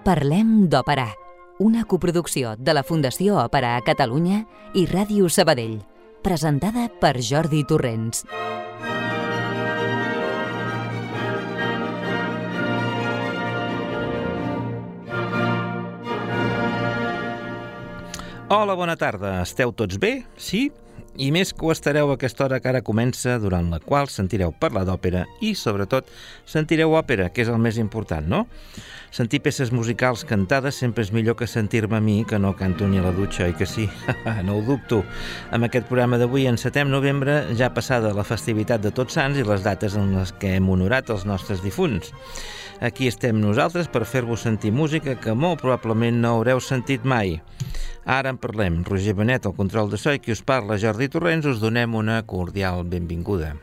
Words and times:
Parlem 0.00 0.70
d'Òpera, 0.72 1.10
una 1.60 1.82
coproducció 1.84 2.54
de 2.56 2.72
la 2.72 2.80
Fundació 2.88 3.34
Òpera 3.36 3.74
a 3.76 3.82
Catalunya 3.84 4.38
i 4.72 4.86
Ràdio 4.88 5.28
Sabadell, 5.28 5.74
presentada 6.24 6.86
per 7.02 7.20
Jordi 7.20 7.60
Torrents. 7.68 8.24
Hola, 18.48 18.72
bona 18.72 18.96
tarda. 18.96 19.42
Esteu 19.44 19.76
tots 19.76 20.00
bé? 20.00 20.22
Sí? 20.40 20.70
I 21.20 21.30
més 21.34 21.52
que 21.54 21.66
ho 21.66 21.72
estareu 21.72 22.10
a 22.10 22.16
aquesta 22.18 22.44
hora 22.46 22.60
que 22.60 22.70
ara 22.70 22.82
comença, 22.86 23.38
durant 23.42 23.70
la 23.72 23.80
qual 23.82 24.08
sentireu 24.12 24.52
parlar 24.52 24.86
d'òpera 24.88 25.26
i, 25.40 25.54
sobretot, 25.58 26.08
sentireu 26.48 26.94
òpera, 26.98 27.28
que 27.34 27.44
és 27.44 27.50
el 27.52 27.60
més 27.62 27.80
important, 27.82 28.26
no? 28.28 28.46
Sentir 29.10 29.40
peces 29.42 29.72
musicals 29.74 30.22
cantades 30.22 30.76
sempre 30.78 31.02
és 31.02 31.10
millor 31.10 31.34
que 31.34 31.48
sentir-me 31.50 31.98
a 31.98 32.04
mi, 32.04 32.20
que 32.24 32.38
no 32.38 32.54
canto 32.54 32.86
ni 32.86 33.00
a 33.00 33.02
la 33.08 33.10
dutxa, 33.16 33.48
i 33.50 33.56
que 33.58 33.66
sí? 33.66 33.88
no 34.46 34.60
ho 34.60 34.62
dubto. 34.62 35.02
Amb 35.50 35.66
aquest 35.66 35.88
programa 35.90 36.20
d'avui, 36.20 36.46
en 36.46 36.60
setem 36.62 36.92
novembre, 36.92 37.40
ja 37.58 37.72
passada 37.74 38.14
la 38.14 38.26
festivitat 38.26 38.84
de 38.84 38.94
Tots 38.94 39.18
Sants 39.18 39.40
i 39.40 39.46
les 39.46 39.66
dates 39.66 39.98
en 39.98 40.14
les 40.14 40.30
que 40.38 40.54
hem 40.56 40.70
honorat 40.70 41.10
els 41.10 41.26
nostres 41.26 41.64
difunts. 41.66 42.14
Aquí 42.80 43.10
estem 43.12 43.36
nosaltres 43.36 43.90
per 43.92 44.06
fer-vos 44.08 44.40
sentir 44.46 44.70
música 44.72 45.18
que 45.20 45.34
molt 45.36 45.60
probablement 45.60 46.16
no 46.22 46.30
haureu 46.38 46.62
sentit 46.64 47.04
mai. 47.04 47.36
Ara 48.08 48.32
en 48.32 48.40
parlem. 48.40 48.80
Roger 48.88 49.12
Benet, 49.18 49.44
el 49.44 49.56
control 49.58 49.92
de 49.92 50.00
so, 50.00 50.14
i 50.16 50.22
qui 50.24 50.32
us 50.32 50.40
parla, 50.40 50.80
Jordi 50.80 51.10
Torrents, 51.12 51.44
us 51.44 51.60
donem 51.60 51.94
una 51.94 52.22
cordial 52.24 52.86
benvinguda. 52.88 53.58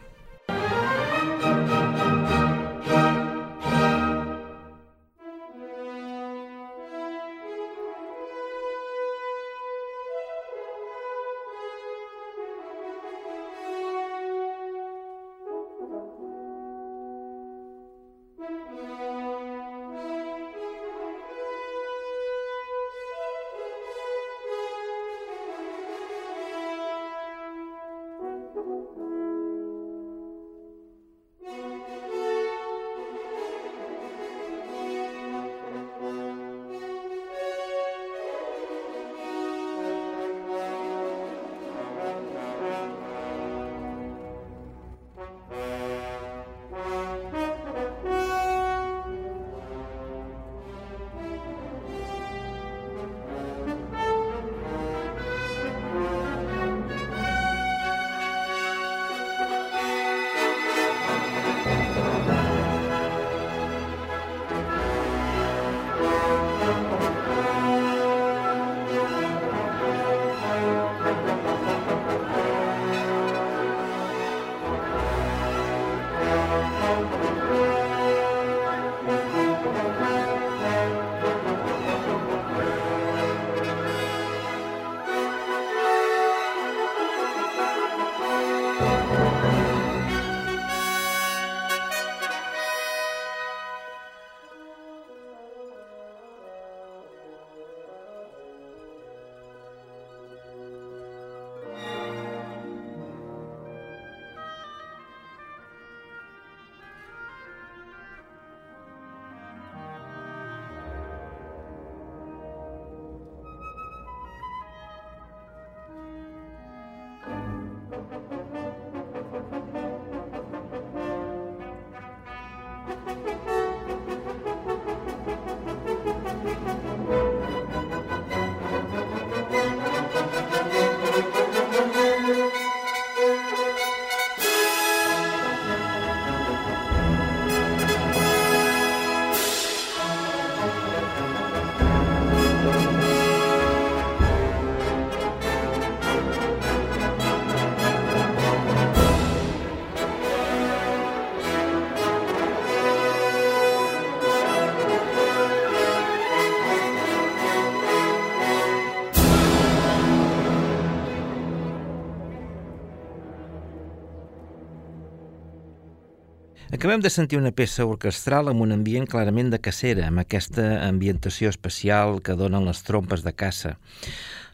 Acabem 166.68 167.00
de 167.00 167.08
sentir 167.08 167.38
una 167.40 167.54
peça 167.56 167.86
orquestral 167.88 168.50
amb 168.52 168.60
un 168.66 168.74
ambient 168.76 169.06
clarament 169.08 169.48
de 169.54 169.60
cacera, 169.64 170.10
amb 170.10 170.20
aquesta 170.20 170.66
ambientació 170.84 171.48
especial 171.48 172.18
que 172.20 172.36
donen 172.36 172.68
les 172.68 172.82
trompes 172.84 173.24
de 173.24 173.32
caça. 173.32 173.78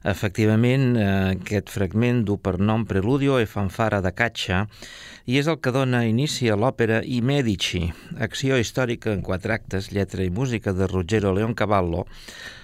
Efectivament, 0.03 0.97
eh, 0.99 1.03
aquest 1.37 1.69
fragment 1.71 2.25
du 2.27 2.35
per 2.35 2.57
nom 2.59 2.83
Preludio 2.83 3.37
e 3.39 3.45
fanfara 3.47 4.01
de 4.03 4.11
caccia 4.11 4.65
i 5.23 5.37
és 5.39 5.47
el 5.47 5.61
que 5.63 5.71
dona 5.71 6.01
inici 6.03 6.49
a 6.51 6.57
l'òpera 6.59 6.99
I 7.07 7.21
Medici, 7.23 7.85
acció 8.19 8.57
històrica 8.59 9.13
en 9.13 9.21
quatre 9.23 9.53
actes, 9.55 9.93
lletra 9.95 10.25
i 10.25 10.29
música 10.29 10.73
de 10.75 10.89
Ruggero 10.91 11.31
Leoncavallo, 11.31 12.03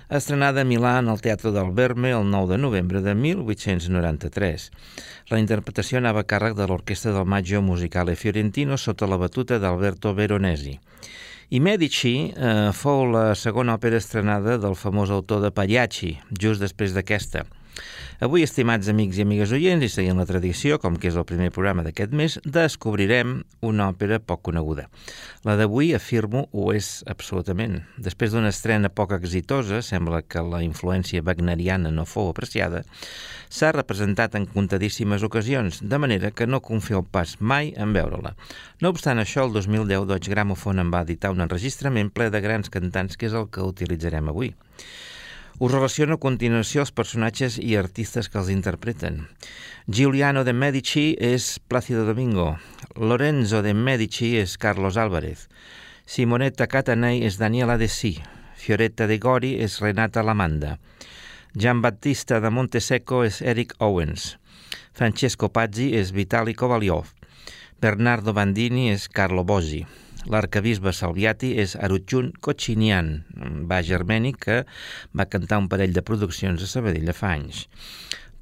estrenada 0.09 0.65
a 0.65 0.67
Milà 0.67 0.97
en 0.99 1.07
el 1.07 1.21
Teatre 1.23 1.53
del 1.55 1.71
Verme 1.71 2.11
el 2.11 2.27
9 2.29 2.51
de 2.51 2.57
novembre 2.57 3.01
de 3.01 3.15
1893. 3.15 4.71
La 5.31 5.39
interpretació 5.39 6.03
anava 6.03 6.25
a 6.25 6.27
càrrec 6.27 6.59
de 6.59 6.67
l'Orquestra 6.67 7.15
del 7.15 7.29
Maggio 7.29 7.61
Musicale 7.61 8.17
Fiorentino 8.17 8.75
sota 8.75 9.07
la 9.07 9.21
batuta 9.21 9.63
d'Alberto 9.63 10.13
Veronesi. 10.13 10.75
I 11.49 11.57
Medici 11.65 12.29
eh, 12.29 12.69
fou 12.77 13.07
la 13.09 13.31
segona 13.33 13.73
òpera 13.79 13.97
estrenada 13.97 14.59
del 14.61 14.75
famós 14.77 15.09
autor 15.09 15.39
de 15.41 15.49
Pagliacci, 15.49 16.11
just 16.29 16.61
després 16.61 16.93
d'aquesta. 16.93 17.41
Avui, 18.19 18.41
estimats 18.43 18.89
amics 18.91 19.15
i 19.15 19.23
amigues 19.23 19.53
oients, 19.55 19.85
i 19.85 19.87
seguint 19.87 20.17
la 20.19 20.25
tradició, 20.27 20.75
com 20.83 20.97
que 20.99 21.07
és 21.07 21.15
el 21.15 21.23
primer 21.23 21.53
programa 21.55 21.85
d'aquest 21.85 22.11
mes, 22.11 22.33
descobrirem 22.43 23.37
una 23.63 23.85
òpera 23.93 24.17
poc 24.19 24.41
coneguda. 24.49 24.89
La 25.47 25.55
d'avui, 25.55 25.93
afirmo, 25.95 26.41
ho 26.51 26.65
és 26.75 26.89
absolutament. 27.07 27.77
Després 27.95 28.35
d'una 28.35 28.51
estrena 28.51 28.91
poc 28.91 29.13
exitosa, 29.15 29.79
sembla 29.79 30.19
que 30.27 30.43
la 30.43 30.59
influència 30.67 31.23
wagneriana 31.23 31.95
no 31.95 32.03
fou 32.03 32.27
apreciada, 32.33 32.83
s'ha 33.47 33.71
representat 33.71 34.35
en 34.35 34.51
comptadíssimes 34.51 35.23
ocasions, 35.23 35.79
de 35.79 36.03
manera 36.03 36.35
que 36.35 36.43
no 36.43 36.59
confio 36.59 37.05
pas 37.07 37.37
mai 37.39 37.71
en 37.79 37.95
veure-la. 37.95 38.35
No 38.83 38.91
obstant 38.91 39.23
això, 39.23 39.47
el 39.47 39.55
2010 39.55 40.09
Deutsche 40.11 40.35
Grammophon 40.35 40.83
en 40.83 40.91
va 40.91 41.05
editar 41.07 41.31
un 41.31 41.47
enregistrament 41.47 42.11
ple 42.11 42.27
de 42.35 42.43
grans 42.43 42.67
cantants, 42.67 43.15
que 43.15 43.31
és 43.31 43.39
el 43.39 43.47
que 43.47 43.63
utilitzarem 43.63 44.27
avui. 44.27 44.51
Us 45.57 45.71
relaciono 45.71 46.15
a 46.15 46.21
continuació 46.21 46.85
els 46.85 46.93
personatges 46.93 47.57
i 47.57 47.73
artistes 47.75 48.29
que 48.29 48.37
els 48.37 48.51
interpreten. 48.53 49.25
Giuliano 49.87 50.43
de 50.45 50.53
Medici 50.53 51.15
és 51.19 51.57
Plácido 51.67 52.05
Domingo, 52.05 52.59
Lorenzo 52.95 53.63
de 53.65 53.73
Medici 53.73 54.35
és 54.37 54.57
Carlos 54.57 54.97
Álvarez, 54.97 55.47
Simonetta 56.05 56.67
Catanei 56.67 57.23
és 57.25 57.37
Daniela 57.37 57.77
de 57.77 57.87
Sí, 57.87 58.15
Fioretta 58.57 59.05
de 59.07 59.17
Gori 59.17 59.55
és 59.61 59.79
Renata 59.79 60.23
Lamanda. 60.23 60.77
Gian 61.53 61.81
Battista 61.81 62.39
de 62.39 62.49
Montesecco 62.49 63.23
és 63.25 63.41
Eric 63.41 63.73
Owens. 63.77 64.37
Francesco 64.91 65.49
Pazzi 65.49 65.91
és 65.97 66.11
Vitali 66.11 66.53
Kovaliov. 66.53 67.13
Bernardo 67.79 68.33
Bandini 68.33 68.89
és 68.91 69.07
Carlo 69.07 69.43
Bosi. 69.43 69.85
L'arcabisbe 70.27 70.91
Salviati 70.91 71.53
és 71.61 71.77
Arutjun 71.79 72.33
Kochinian, 72.43 73.11
baix 73.69 73.91
armènic 73.95 74.39
que 74.43 74.57
va 75.15 75.25
cantar 75.31 75.61
un 75.63 75.69
parell 75.71 75.93
de 75.95 76.03
produccions 76.03 76.63
a 76.63 76.67
Sabadell 76.67 77.13
fa 77.15 77.31
anys. 77.37 77.67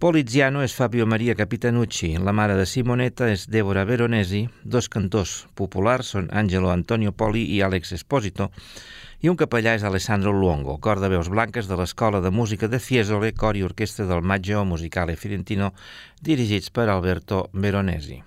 Poliziano 0.02 0.62
és 0.62 0.74
Fabio 0.78 1.06
Maria 1.10 1.34
Capitanucci, 1.38 2.12
la 2.22 2.34
mare 2.34 2.54
de 2.58 2.66
Simonetta 2.70 3.30
és 3.34 3.48
Débora 3.50 3.86
Veronesi, 3.86 4.44
dos 4.64 4.90
cantors 4.94 5.48
populars 5.58 6.14
són 6.14 6.30
Angelo 6.30 6.70
Antonio 6.70 7.14
Poli 7.14 7.48
i 7.56 7.64
Alex 7.66 7.94
Esposito, 7.98 8.52
i 9.22 9.30
un 9.30 9.38
capellà 9.38 9.74
és 9.74 9.86
Alessandro 9.86 10.34
Luongo, 10.34 10.78
cor 10.78 11.02
de 11.02 11.10
veus 11.10 11.30
blanques 11.34 11.70
de 11.70 11.78
l'Escola 11.78 12.22
de 12.22 12.30
Música 12.30 12.70
de 12.70 12.78
Fiesole, 12.78 13.34
cor 13.34 13.58
i 13.58 13.66
orquestra 13.66 14.06
del 14.06 14.22
Maggio 14.22 14.66
Musicale 14.66 15.18
Fiorentino, 15.18 15.74
dirigits 16.22 16.70
per 16.70 16.90
Alberto 16.94 17.48
Veronesi. 17.54 18.27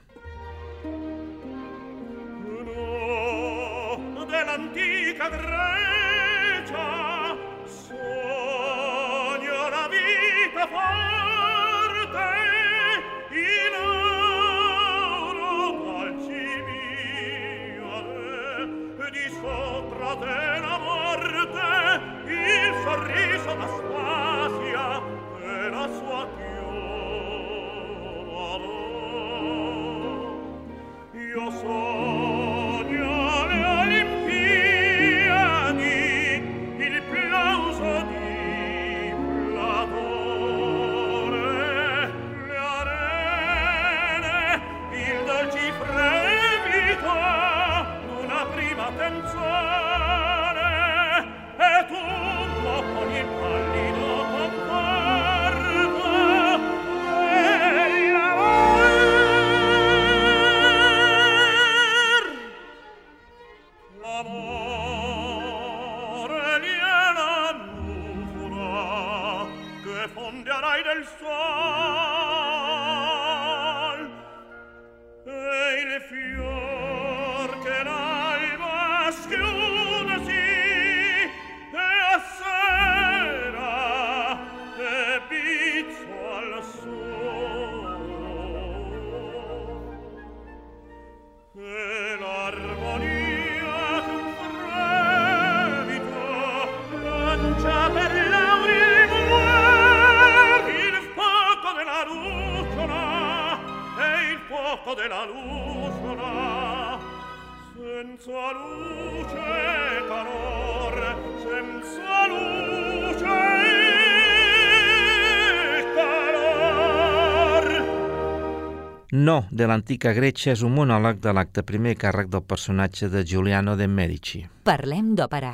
No, 119.21 119.45
de 119.53 119.67
l'antica 119.69 120.15
Gretxa 120.17 120.55
és 120.55 120.61
un 120.65 120.73
monòleg 120.73 121.19
de 121.21 121.33
l'acte 121.37 121.61
primer 121.69 121.93
càrrec 122.01 122.31
del 122.33 122.45
personatge 122.53 123.11
de 123.13 123.21
Giuliano 123.29 123.75
de 123.77 123.85
Medici. 123.85 124.47
Parlem 124.65 125.11
d'òpera, 125.19 125.51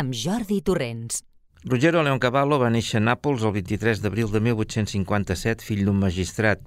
amb 0.00 0.16
Jordi 0.18 0.58
Torrents. 0.66 1.20
Ruggero 1.62 2.02
Leoncavallo 2.02 2.58
va 2.58 2.72
néixer 2.74 2.98
a 2.98 3.04
Nàpols 3.04 3.44
el 3.46 3.54
23 3.54 4.02
d'abril 4.02 4.32
de 4.34 4.40
1857, 4.42 5.62
fill 5.68 5.84
d'un 5.86 6.00
magistrat. 6.00 6.64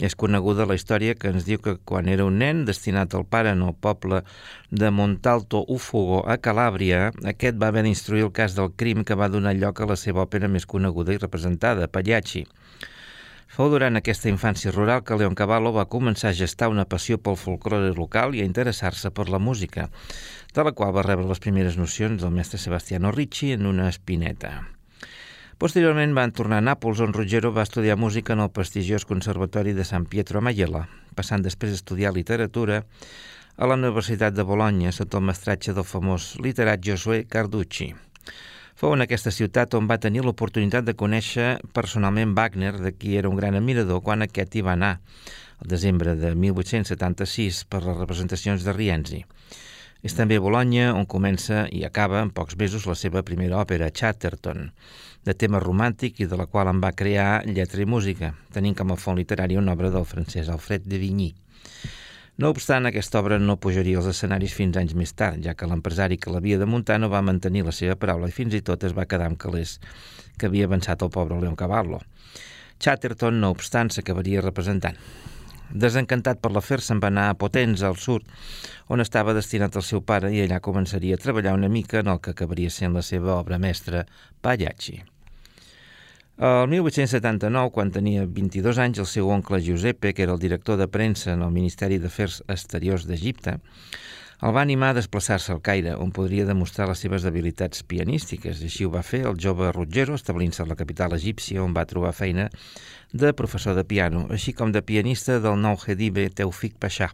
És 0.00 0.16
coneguda 0.16 0.64
la 0.70 0.78
història 0.78 1.18
que 1.18 1.28
ens 1.34 1.44
diu 1.44 1.60
que 1.60 1.76
quan 1.84 2.08
era 2.08 2.24
un 2.24 2.40
nen 2.40 2.64
destinat 2.64 3.12
al 3.18 3.26
pare 3.28 3.52
en 3.52 3.60
el 3.66 3.74
poble 3.74 4.22
de 4.70 4.90
Montalto 4.94 5.66
Ufogo 5.68 6.22
a 6.24 6.38
Calàbria, 6.40 7.10
aquest 7.34 7.60
va 7.60 7.68
haver 7.68 7.84
d'instruir 7.84 8.24
el 8.30 8.32
cas 8.32 8.56
del 8.56 8.72
crim 8.72 9.04
que 9.04 9.18
va 9.18 9.28
donar 9.28 9.56
lloc 9.58 9.80
a 9.80 9.92
la 9.92 10.00
seva 10.00 10.24
òpera 10.24 10.48
més 10.48 10.64
coneguda 10.64 11.12
i 11.12 11.20
representada, 11.20 11.90
Pagliacci. 11.90 12.46
Fou 13.60 13.68
durant 13.68 13.98
aquesta 13.98 14.30
infància 14.30 14.70
rural 14.72 15.02
que 15.04 15.16
Leon 15.20 15.34
Cavallo 15.36 15.68
va 15.76 15.82
començar 15.94 16.30
a 16.30 16.36
gestar 16.38 16.70
una 16.72 16.86
passió 16.88 17.18
pel 17.20 17.34
folclore 17.36 17.90
local 17.92 18.32
i 18.32 18.40
a 18.40 18.46
interessar-se 18.48 19.10
per 19.12 19.26
la 19.28 19.40
música, 19.48 19.90
de 20.56 20.64
la 20.64 20.72
qual 20.72 20.94
va 20.96 21.04
rebre 21.04 21.28
les 21.28 21.42
primeres 21.44 21.76
nocions 21.76 22.22
del 22.22 22.32
mestre 22.32 22.56
Sebastiano 22.62 23.12
Ricci 23.12 23.50
en 23.52 23.68
una 23.68 23.90
espineta. 23.92 24.54
Posteriorment 25.60 26.16
van 26.16 26.32
tornar 26.32 26.62
a 26.62 26.66
Nàpols, 26.70 27.04
on 27.04 27.12
Ruggero 27.12 27.52
va 27.52 27.68
estudiar 27.68 28.00
música 28.00 28.32
en 28.32 28.40
el 28.46 28.48
prestigiós 28.48 29.04
Conservatori 29.04 29.76
de 29.76 29.84
San 29.84 30.08
Pietro 30.08 30.40
a 30.40 30.46
Maiella, 30.48 30.86
passant 31.12 31.44
després 31.44 31.76
a 31.76 31.82
estudiar 31.82 32.16
literatura 32.16 32.86
a 33.58 33.68
la 33.68 33.76
Universitat 33.76 34.40
de 34.40 34.48
Bologna 34.54 34.88
sota 34.88 35.20
el 35.20 35.28
mestratge 35.34 35.76
del 35.76 35.84
famós 35.84 36.32
literat 36.40 36.80
Josué 36.80 37.26
Carducci. 37.28 37.92
Fou 38.80 38.94
en 38.96 39.04
aquesta 39.04 39.28
ciutat 39.28 39.74
on 39.76 39.84
va 39.90 39.98
tenir 40.00 40.22
l'oportunitat 40.24 40.86
de 40.86 40.94
conèixer 41.00 41.48
personalment 41.76 42.30
Wagner, 42.38 42.70
de 42.80 42.94
qui 42.96 43.18
era 43.20 43.28
un 43.28 43.36
gran 43.36 43.58
admirador 43.58 44.00
quan 44.06 44.24
aquest 44.24 44.56
hi 44.56 44.62
va 44.64 44.72
anar, 44.72 44.94
el 45.60 45.68
desembre 45.68 46.14
de 46.16 46.30
1876, 46.44 47.58
per 47.68 47.82
les 47.84 47.98
representacions 47.98 48.64
de 48.64 48.72
Rienzi. 48.72 49.20
És 50.00 50.16
també 50.16 50.38
a 50.40 50.44
Bologna 50.46 50.94
on 50.96 51.04
comença 51.04 51.66
i 51.76 51.84
acaba 51.84 52.22
en 52.24 52.32
pocs 52.32 52.56
mesos 52.56 52.88
la 52.88 52.96
seva 52.96 53.20
primera 53.20 53.60
òpera, 53.60 53.90
Chatterton, 53.92 54.70
de 55.28 55.36
tema 55.36 55.60
romàntic 55.60 56.24
i 56.24 56.30
de 56.32 56.40
la 56.40 56.48
qual 56.48 56.72
en 56.72 56.80
va 56.80 56.96
crear 56.96 57.44
lletra 57.44 57.84
i 57.84 57.90
música, 57.98 58.32
tenint 58.56 58.80
com 58.80 58.96
a 58.96 59.00
font 59.04 59.20
literari 59.20 59.60
una 59.60 59.76
obra 59.76 59.92
del 59.92 60.08
francès 60.08 60.48
Alfred 60.48 60.88
de 60.88 61.04
Vigny. 61.04 61.34
No 62.38 62.50
obstant, 62.54 62.86
aquesta 62.86 63.18
obra 63.20 63.38
no 63.38 63.58
pujaria 63.60 63.98
als 63.98 64.08
escenaris 64.12 64.54
fins 64.56 64.78
anys 64.80 64.94
més 64.96 65.12
tard, 65.12 65.42
ja 65.44 65.54
que 65.54 65.66
l'empresari 65.68 66.16
que 66.16 66.30
l'havia 66.32 66.60
de 66.60 66.68
muntar 66.68 67.00
no 67.00 67.10
va 67.12 67.24
mantenir 67.26 67.64
la 67.66 67.74
seva 67.74 67.96
paraula 67.96 68.30
i 68.30 68.36
fins 68.36 68.54
i 68.54 68.62
tot 68.62 68.86
es 68.86 68.94
va 68.96 69.08
quedar 69.10 69.26
amb 69.28 69.40
calés 69.40 69.78
que 70.38 70.48
havia 70.48 70.70
avançat 70.70 71.02
el 71.02 71.10
pobre 71.10 71.40
Leon 71.40 71.58
Cavallo. 71.58 72.00
Chatterton, 72.80 73.42
no 73.42 73.50
obstant, 73.52 73.90
s'acabaria 73.92 74.40
representant. 74.40 74.96
Desencantat 75.70 76.40
per 76.42 76.50
l'afer, 76.50 76.80
se'n 76.82 76.98
va 77.02 77.10
anar 77.12 77.28
a 77.30 77.36
Potens, 77.38 77.84
al 77.86 77.98
sud, 78.00 78.24
on 78.88 79.04
estava 79.04 79.36
destinat 79.36 79.76
el 79.76 79.86
seu 79.86 80.00
pare 80.02 80.32
i 80.34 80.40
allà 80.42 80.58
començaria 80.64 81.18
a 81.18 81.22
treballar 81.22 81.54
una 81.54 81.68
mica 81.68 82.00
en 82.00 82.10
el 82.10 82.24
que 82.24 82.32
acabaria 82.34 82.72
sent 82.74 82.96
la 82.96 83.06
seva 83.06 83.36
obra 83.36 83.58
mestra, 83.58 84.06
Pagliacci. 84.42 85.02
El 86.40 86.70
1879, 86.72 87.68
quan 87.68 87.90
tenia 87.92 88.22
22 88.24 88.78
anys, 88.80 88.98
el 89.02 89.06
seu 89.10 89.26
oncle 89.28 89.58
Giuseppe, 89.60 90.14
que 90.16 90.22
era 90.24 90.32
el 90.32 90.40
director 90.40 90.78
de 90.80 90.86
premsa 90.88 91.34
en 91.34 91.42
el 91.44 91.50
Ministeri 91.52 91.98
d'Afers 92.00 92.38
Exteriors 92.48 93.04
d'Egipte, 93.04 93.58
el 94.40 94.54
va 94.56 94.62
animar 94.64 94.94
a 94.94 94.96
desplaçar-se 94.96 95.52
al 95.52 95.60
Caire, 95.60 95.98
on 96.00 96.14
podria 96.16 96.46
demostrar 96.48 96.86
les 96.88 97.04
seves 97.04 97.26
habilitats 97.28 97.84
pianístiques. 97.84 98.64
Així 98.64 98.88
ho 98.88 98.94
va 98.94 99.04
fer 99.04 99.20
el 99.28 99.36
jove 99.36 99.68
Ruggero, 99.76 100.16
establint-se 100.16 100.64
a 100.64 100.68
la 100.70 100.78
capital 100.80 101.12
egípcia, 101.12 101.60
on 101.60 101.76
va 101.76 101.84
trobar 101.84 102.16
feina 102.16 102.48
de 103.12 103.34
professor 103.36 103.76
de 103.76 103.84
piano, 103.84 104.24
així 104.32 104.56
com 104.56 104.72
de 104.72 104.80
pianista 104.80 105.42
del 105.44 105.60
nou 105.60 105.76
Hedibe 105.76 106.30
Teufik 106.32 106.80
Pasha, 106.80 107.12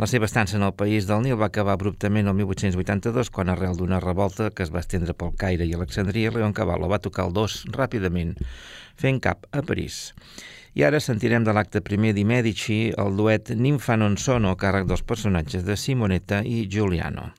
la 0.00 0.08
seva 0.08 0.28
estança 0.28 0.56
en 0.56 0.64
el 0.66 0.72
país 0.72 1.06
del 1.08 1.20
Nil 1.24 1.36
va 1.40 1.50
acabar 1.50 1.74
abruptament 1.76 2.30
el 2.30 2.36
1882 2.38 3.30
quan 3.30 3.52
arrel 3.52 3.76
d'una 3.76 4.00
revolta 4.00 4.50
que 4.50 4.64
es 4.64 4.72
va 4.72 4.80
estendre 4.80 5.14
pel 5.14 5.34
Caire 5.36 5.68
i 5.68 5.74
Alexandria, 5.76 6.32
Leon 6.32 6.56
Cavallo 6.56 6.88
va 6.88 7.02
tocar 7.02 7.28
el 7.28 7.36
dos 7.36 7.62
ràpidament, 7.76 8.34
fent 8.96 9.20
cap 9.20 9.46
a 9.52 9.60
París. 9.66 10.14
I 10.72 10.86
ara 10.88 11.02
sentirem 11.04 11.44
de 11.44 11.52
l'acte 11.52 11.84
primer 11.84 12.14
di 12.16 12.24
Medici 12.24 12.80
el 12.96 13.16
duet 13.18 13.52
Ninfa 13.52 13.98
non 14.00 14.16
sono 14.16 14.56
càrrec 14.56 14.88
dels 14.88 15.04
personatges 15.04 15.68
de 15.68 15.76
Simonetta 15.76 16.40
i 16.40 16.64
Giuliano. 16.66 17.32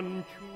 one, 0.00 0.24
two. 0.38 0.49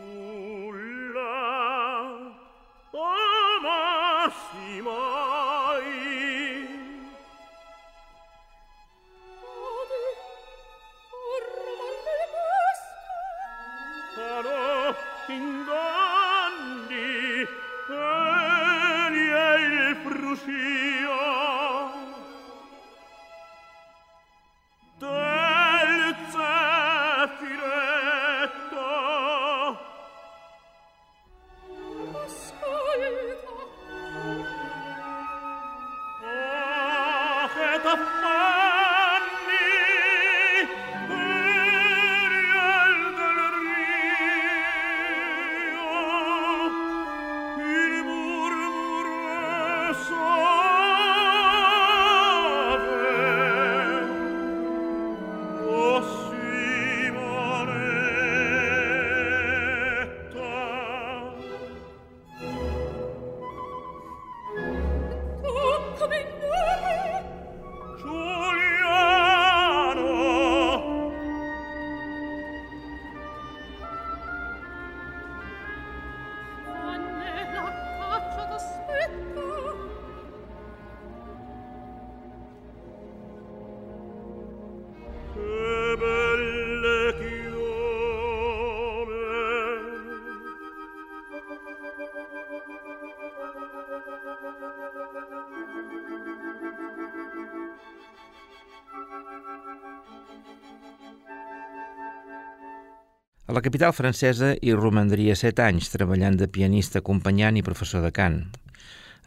La 103.54 103.60
capital 103.62 103.92
francesa 103.94 104.48
hi 104.66 104.72
romandria 104.74 105.34
set 105.38 105.60
anys 105.62 105.92
treballant 105.92 106.34
de 106.40 106.48
pianista 106.50 106.98
acompanyant 106.98 107.54
i 107.54 107.62
professor 107.62 108.02
de 108.02 108.10
cant. 108.10 108.38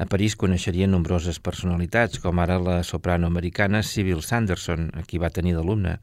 A 0.03 0.07
París 0.11 0.33
coneixeria 0.35 0.89
nombroses 0.89 1.37
personalitats, 1.39 2.19
com 2.19 2.41
ara 2.43 2.57
la 2.59 2.81
soprano 2.83 3.29
americana 3.31 3.79
Sybil 3.87 4.19
Sanderson, 4.25 4.89
a 4.99 5.05
qui 5.07 5.21
va 5.23 5.29
tenir 5.31 5.53
d'alumne, 5.55 5.93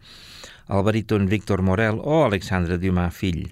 el 0.72 0.84
baríton 0.86 1.28
Victor 1.28 1.60
Morel 1.60 2.00
o 2.00 2.22
Alexandre 2.24 2.78
Dumas, 2.80 3.12
fill. 3.12 3.42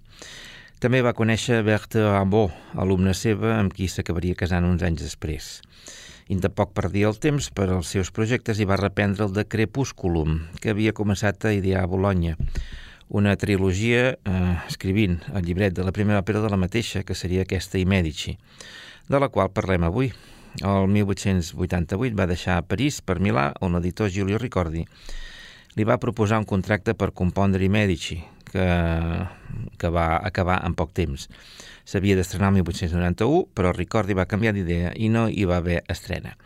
També 0.81 1.03
va 1.05 1.13
conèixer 1.19 1.59
Berthe 1.67 2.07
Rimbaud, 2.07 2.55
alumna 2.73 3.13
seva, 3.13 3.59
amb 3.59 3.75
qui 3.77 3.91
s'acabaria 3.93 4.39
casant 4.41 4.71
uns 4.71 4.87
anys 4.89 5.05
després. 5.05 5.51
I 6.33 6.39
poc 6.49 6.73
perdia 6.73 7.11
el 7.13 7.21
temps 7.21 7.51
per 7.53 7.69
als 7.69 7.93
seus 7.93 8.09
projectes 8.09 8.57
i 8.57 8.65
va 8.65 8.81
reprendre 8.81 9.29
el 9.29 9.37
de 9.37 9.45
Crepusculum, 9.45 10.47
que 10.63 10.73
havia 10.73 10.97
començat 10.97 11.45
a 11.45 11.53
idear 11.53 11.85
a 11.85 11.93
Bologna, 11.93 12.39
una 13.13 13.37
trilogia 13.37 14.17
eh, 14.25 14.57
escrivint 14.69 15.19
el 15.37 15.45
llibret 15.45 15.75
de 15.77 15.85
la 15.85 15.93
primera 15.93 16.23
òpera 16.23 16.41
de 16.41 16.49
la 16.49 16.57
mateixa, 16.57 17.05
que 17.05 17.15
seria 17.15 17.45
aquesta 17.45 17.77
I 17.77 17.85
Medici, 17.85 18.39
de 19.09 19.21
la 19.21 19.29
qual 19.29 19.53
parlem 19.53 19.85
avui. 19.85 20.09
El 20.65 20.89
1888 20.89 22.17
va 22.17 22.29
deixar 22.29 22.57
a 22.59 22.65
París 22.65 23.03
per 23.05 23.19
Milà, 23.21 23.51
on 23.61 23.77
l'editor 23.77 24.09
Giulio 24.13 24.41
Ricordi 24.41 24.87
li 25.77 25.85
va 25.89 26.01
proposar 26.01 26.41
un 26.41 26.49
contracte 26.49 26.93
per 26.97 27.13
compondre 27.17 27.65
I 27.65 27.69
Medici, 27.73 28.19
que, 28.49 28.67
que 29.81 29.93
va 29.93 30.17
acabar 30.21 30.61
en 30.65 30.77
poc 30.77 30.93
temps. 30.97 31.29
S'havia 31.89 32.17
d'estrenar 32.17 32.53
el 32.53 32.61
1891, 32.61 33.47
però 33.57 33.73
Ricordi 33.77 34.17
va 34.17 34.29
canviar 34.29 34.55
d'idea 34.57 34.93
i 34.97 35.09
no 35.13 35.29
hi 35.29 35.45
va 35.49 35.61
haver 35.61 35.83
estrena. 35.93 36.37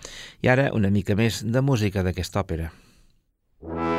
I 0.43 0.51
ara 0.55 0.71
una 0.75 0.91
mica 0.91 1.19
més 1.19 1.43
de 1.43 1.63
música 1.63 2.07
d'aquesta 2.07 2.43
òpera. 2.43 2.73
non 3.67 3.96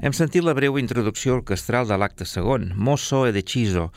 Hem 0.00 0.14
sentit 0.16 0.40
la 0.40 0.54
breu 0.56 0.78
introducció 0.80 1.34
orquestral 1.36 1.84
de 1.90 1.98
l'acte 2.00 2.24
segon, 2.24 2.70
Mosso 2.74 3.26
e 3.28 3.34
Deciso, 3.36 3.90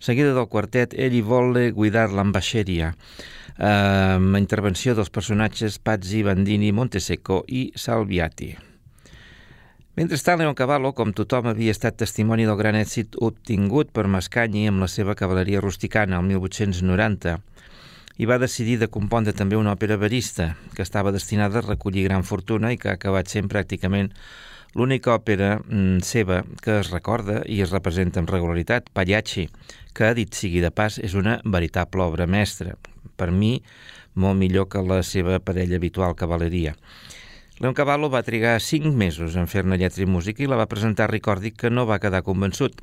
seguida 0.00 0.32
del 0.32 0.48
quartet 0.48 0.96
Egli 0.96 1.20
volle 1.20 1.66
guidar 1.76 2.08
l'ambasceria, 2.16 2.94
amb 3.60 4.40
eh, 4.40 4.40
intervenció 4.40 4.96
dels 4.96 5.12
personatges 5.12 5.76
Pazzi, 5.84 6.24
Bandini, 6.24 6.72
Montesecco 6.72 7.44
i 7.46 7.68
Salviati. 7.76 8.69
Mentrestant, 10.00 10.38
Leon 10.40 10.54
Cavallo, 10.56 10.94
com 10.96 11.10
tothom 11.12 11.50
havia 11.50 11.74
estat 11.74 11.98
testimoni 12.00 12.46
del 12.48 12.56
gran 12.56 12.76
èxit 12.78 13.18
obtingut 13.20 13.90
per 13.92 14.06
Mascagni 14.08 14.62
amb 14.70 14.80
la 14.80 14.86
seva 14.88 15.12
cavaleria 15.12 15.60
rusticana 15.60 16.16
el 16.16 16.24
1890, 16.24 17.34
i 18.16 18.28
va 18.30 18.38
decidir 18.40 18.78
de 18.80 18.88
compondre 18.88 19.34
també 19.36 19.58
una 19.60 19.74
òpera 19.76 19.98
verista, 20.00 20.54
que 20.72 20.86
estava 20.88 21.12
destinada 21.12 21.60
a 21.60 21.66
recollir 21.66 22.06
gran 22.06 22.24
fortuna 22.24 22.72
i 22.72 22.80
que 22.80 22.88
ha 22.88 22.96
acabat 22.96 23.28
sent 23.28 23.52
pràcticament 23.52 24.08
l'única 24.72 25.12
òpera 25.18 25.52
mm, 25.58 26.00
seva 26.00 26.40
que 26.64 26.78
es 26.78 26.94
recorda 26.96 27.42
i 27.44 27.60
es 27.60 27.76
representa 27.76 28.24
amb 28.24 28.32
regularitat, 28.32 28.88
Pagliacci, 28.96 29.50
que, 29.92 30.14
dit 30.16 30.32
sigui 30.32 30.64
de 30.64 30.72
pas, 30.72 30.96
és 30.96 31.12
una 31.12 31.42
veritable 31.44 32.08
obra 32.08 32.24
mestra. 32.24 32.78
Per 33.20 33.28
mi, 33.28 33.58
molt 34.16 34.40
millor 34.40 34.72
que 34.72 34.80
la 34.80 35.02
seva 35.04 35.42
parella 35.44 35.76
habitual, 35.76 36.16
Cavalleria. 36.16 36.78
Leon 37.60 37.74
Cavallo 37.76 38.08
va 38.08 38.24
trigar 38.24 38.54
cinc 38.64 38.88
mesos 38.96 39.36
en 39.36 39.44
fer-ne 39.44 39.76
lletra 39.76 40.00
i 40.00 40.08
música 40.08 40.42
i 40.42 40.48
la 40.48 40.56
va 40.56 40.68
presentar 40.68 41.04
a 41.04 41.12
Ricordi, 41.12 41.52
que 41.52 41.68
no 41.68 41.84
va 41.84 42.00
quedar 42.00 42.22
convençut. 42.24 42.80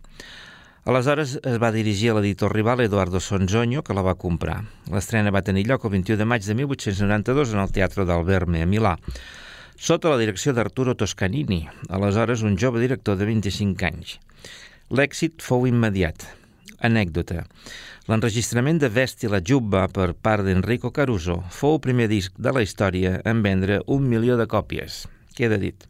Aleshores 0.87 1.33
es 1.41 1.57
va 1.59 1.73
dirigir 1.73 2.11
a 2.11 2.19
l'editor 2.19 2.53
rival 2.53 2.85
Eduardo 2.85 3.19
Sonzogno, 3.19 3.81
que 3.83 3.97
la 3.97 4.05
va 4.05 4.13
comprar. 4.15 4.61
L'estrena 4.93 5.33
va 5.33 5.41
tenir 5.41 5.65
lloc 5.65 5.89
el 5.89 5.95
21 5.97 6.21
de 6.21 6.29
maig 6.29 6.45
de 6.45 6.55
1892 6.61 7.57
en 7.57 7.65
el 7.65 7.73
Teatre 7.73 8.05
d'Alberme, 8.05 8.61
a 8.61 8.69
Milà 8.69 8.95
sota 9.77 10.09
la 10.09 10.17
direcció 10.17 10.53
d'Arturo 10.57 10.95
Toscanini, 10.97 11.67
aleshores 11.89 12.41
un 12.41 12.57
jove 12.57 12.81
director 12.81 13.17
de 13.17 13.27
25 13.29 13.85
anys. 13.85 14.17
L'èxit 14.89 15.43
fou 15.45 15.67
immediat. 15.69 16.25
Anècdota. 16.79 17.43
L'enregistrament 18.07 18.79
de 18.79 18.89
Vesti 18.93 19.29
la 19.31 19.41
Jubba 19.41 19.87
per 19.91 20.13
part 20.13 20.45
d'Enrico 20.45 20.93
Caruso 20.93 21.41
fou 21.51 21.77
el 21.77 21.83
primer 21.83 22.07
disc 22.11 22.33
de 22.37 22.53
la 22.53 22.63
història 22.65 23.17
en 23.25 23.43
vendre 23.45 23.81
un 23.87 24.07
milió 24.07 24.37
de 24.39 24.47
còpies. 24.47 25.05
Queda 25.37 25.57
dit. 25.61 25.89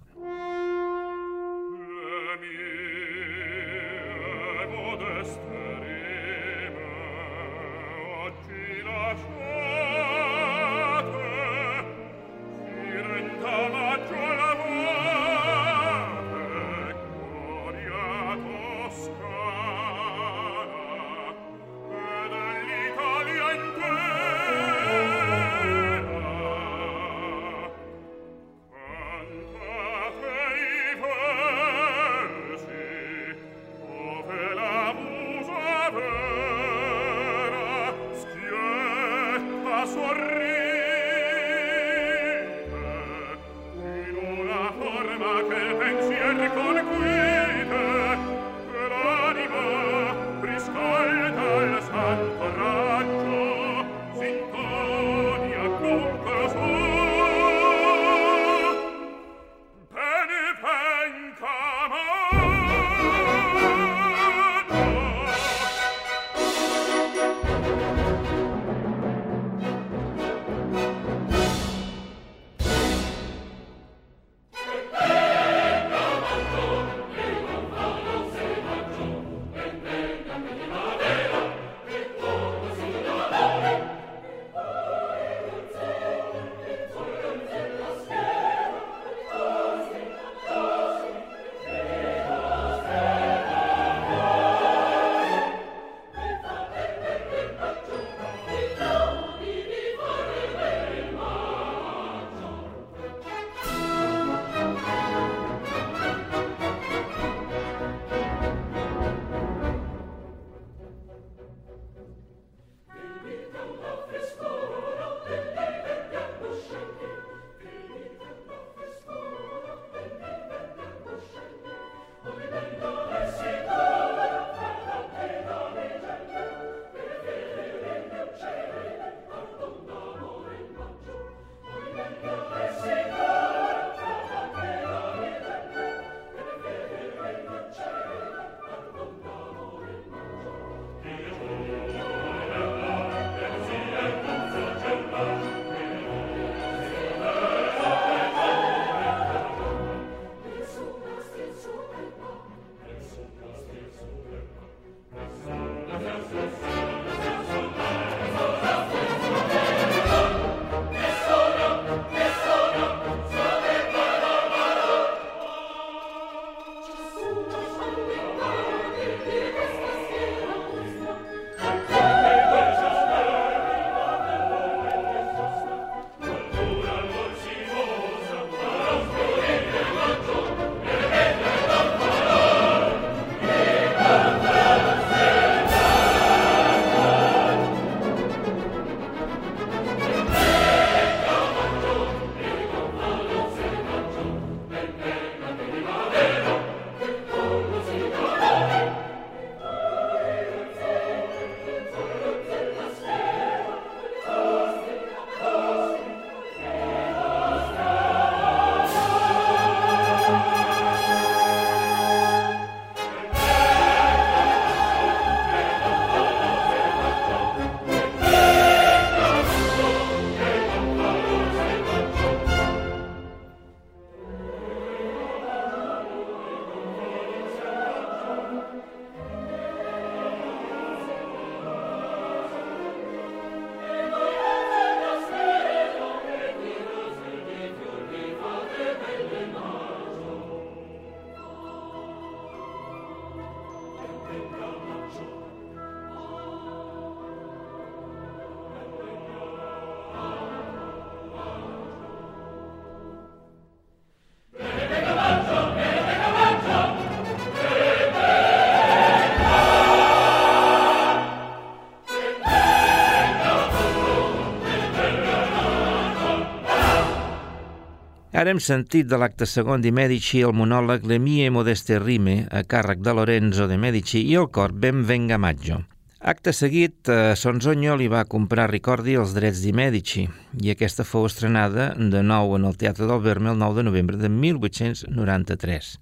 Hem 268.47 268.59
sentit 268.63 269.07
de 269.09 269.17
l'acte 269.19 269.45
segon 269.49 269.81
di 269.83 269.91
Medici 269.91 270.39
el 270.45 270.53
monòleg 270.55 271.03
Le 271.09 271.17
mie 271.19 271.49
modeste 271.51 271.97
rime 271.99 272.45
a 272.47 272.61
càrrec 272.63 273.01
de 273.03 273.13
Lorenzo 273.17 273.67
de 273.67 273.75
Medici 273.81 274.21
i 274.23 274.37
el 274.39 274.47
cor 274.55 274.71
Ben 274.71 275.03
venga 275.07 275.37
maggio. 275.37 275.81
Acte 276.19 276.53
seguit, 276.53 277.09
eh, 277.09 277.35
Sonzogno 277.35 277.95
li 277.95 278.07
va 278.07 278.23
comprar 278.25 278.65
a 278.65 278.71
Ricordi 278.71 279.17
els 279.19 279.33
drets 279.35 279.59
di 279.65 279.73
Medici 279.73 280.27
i 280.61 280.71
aquesta 280.71 281.03
fou 281.03 281.27
estrenada 281.27 281.91
de 281.97 282.23
nou 282.23 282.55
en 282.55 282.65
el 282.69 282.77
Teatre 282.77 283.05
del 283.09 283.21
Verme 283.21 283.51
el 283.51 283.59
9 283.59 283.81
de 283.81 283.83
novembre 283.89 284.17
de 284.17 284.29
1893. 284.29 285.97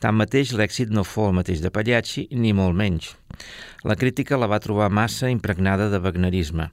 Tanmateix, 0.00 0.54
l'èxit 0.56 0.88
no 0.88 1.04
fou 1.04 1.28
el 1.28 1.36
mateix 1.36 1.60
de 1.60 1.68
Pagliacci, 1.68 2.28
ni 2.32 2.54
molt 2.56 2.72
menys. 2.72 3.12
La 3.84 3.96
crítica 4.00 4.38
la 4.40 4.48
va 4.48 4.60
trobar 4.64 4.88
massa 4.88 5.28
impregnada 5.28 5.90
de 5.92 6.00
wagnerisme. 6.00 6.70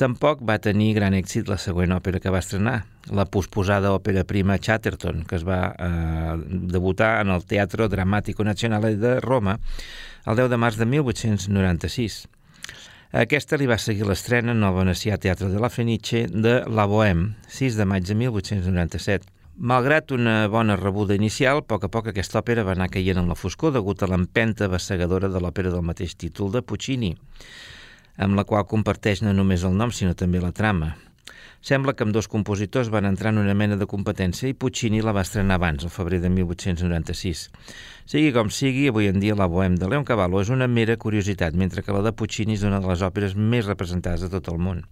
Tampoc 0.00 0.40
va 0.48 0.54
tenir 0.64 0.94
gran 0.96 1.12
èxit 1.12 1.50
la 1.50 1.58
següent 1.60 1.92
òpera 1.92 2.22
que 2.24 2.30
va 2.32 2.40
estrenar, 2.40 2.78
la 3.12 3.26
posposada 3.28 3.90
òpera 3.92 4.22
prima 4.24 4.56
Chatterton, 4.56 5.26
que 5.28 5.36
es 5.36 5.42
va 5.44 5.58
eh, 5.76 6.36
debutar 6.72 7.18
en 7.20 7.28
el 7.34 7.44
Teatro 7.44 7.88
Dramático 7.92 8.44
Nazionale 8.44 8.94
de 8.96 9.18
Roma 9.20 9.58
el 10.24 10.40
10 10.40 10.48
de 10.48 10.56
març 10.56 10.78
de 10.80 10.86
1896. 10.88 12.16
A 13.12 13.26
aquesta 13.26 13.58
li 13.60 13.68
va 13.68 13.76
seguir 13.76 14.06
l'estrena 14.08 14.54
en 14.56 14.64
el 14.64 14.72
Venecià 14.78 15.18
Teatre 15.20 15.50
de 15.52 15.60
la 15.60 15.68
Fenice 15.68 16.22
de 16.32 16.54
La 16.64 16.86
Bohème, 16.88 17.34
6 17.52 17.76
de 17.76 17.84
maig 17.84 18.08
de 18.08 18.16
1897. 18.16 19.28
Malgrat 19.60 20.14
una 20.16 20.46
bona 20.48 20.78
rebuda 20.80 21.12
inicial, 21.18 21.60
a 21.60 21.66
poc 21.74 21.84
a 21.84 21.92
poc 21.92 22.08
aquesta 22.08 22.40
òpera 22.40 22.64
va 22.64 22.72
anar 22.72 22.88
caient 22.88 23.20
en 23.20 23.28
la 23.28 23.36
foscor 23.36 23.76
degut 23.76 24.00
a 24.00 24.08
l'empenta 24.08 24.70
bassegadora 24.72 25.28
de 25.28 25.44
l'òpera 25.44 25.74
del 25.74 25.84
mateix 25.84 26.16
títol 26.16 26.54
de 26.54 26.64
Puccini, 26.64 27.12
amb 28.16 28.34
la 28.38 28.44
qual 28.48 28.66
comparteix 28.66 29.22
no 29.22 29.36
només 29.36 29.62
el 29.64 29.76
nom 29.76 29.92
sinó 29.94 30.16
també 30.18 30.40
la 30.40 30.52
trama. 30.56 30.94
Sembla 31.60 31.92
que 31.92 32.06
amb 32.06 32.14
dos 32.16 32.24
compositors 32.32 32.88
van 32.88 33.04
entrar 33.04 33.34
en 33.34 33.42
una 33.42 33.54
mena 33.54 33.76
de 33.76 33.84
competència 33.86 34.48
i 34.48 34.56
Puccini 34.56 35.02
la 35.04 35.12
va 35.12 35.26
estrenar 35.26 35.58
abans, 35.58 35.84
el 35.84 35.92
febrer 35.92 36.22
de 36.22 36.30
1896. 36.32 37.42
Sigui 38.08 38.30
com 38.32 38.48
sigui, 38.48 38.86
avui 38.88 39.10
en 39.10 39.20
dia 39.20 39.36
la 39.36 39.48
Bohème 39.50 39.76
de 39.76 39.90
Leon 39.90 40.06
Cavallo 40.08 40.40
és 40.40 40.48
una 40.48 40.68
mera 40.68 40.96
curiositat, 40.96 41.52
mentre 41.52 41.84
que 41.84 41.92
la 41.92 42.00
de 42.06 42.14
Puccini 42.16 42.56
és 42.56 42.64
una 42.64 42.80
de 42.80 42.88
les 42.88 43.04
òperes 43.04 43.36
més 43.36 43.68
representades 43.68 44.24
de 44.24 44.32
tot 44.32 44.48
el 44.48 44.56
món. 44.56 44.86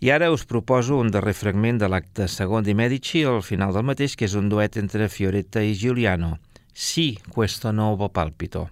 I 0.00 0.12
ara 0.14 0.32
us 0.32 0.46
proposo 0.48 0.96
un 0.96 1.12
darrer 1.12 1.36
fragment 1.36 1.82
de 1.82 1.92
l'acte 1.92 2.30
segon 2.32 2.64
di 2.64 2.72
Medici, 2.72 3.26
al 3.26 3.42
final 3.42 3.76
del 3.76 3.84
mateix, 3.84 4.16
que 4.16 4.24
és 4.24 4.38
un 4.40 4.48
duet 4.48 4.80
entre 4.80 5.10
Fioretta 5.12 5.60
i 5.60 5.76
Giuliano. 5.76 6.38
Sí, 6.72 7.18
questo 7.28 7.72
nuovo 7.72 8.08
palpito. 8.08 8.70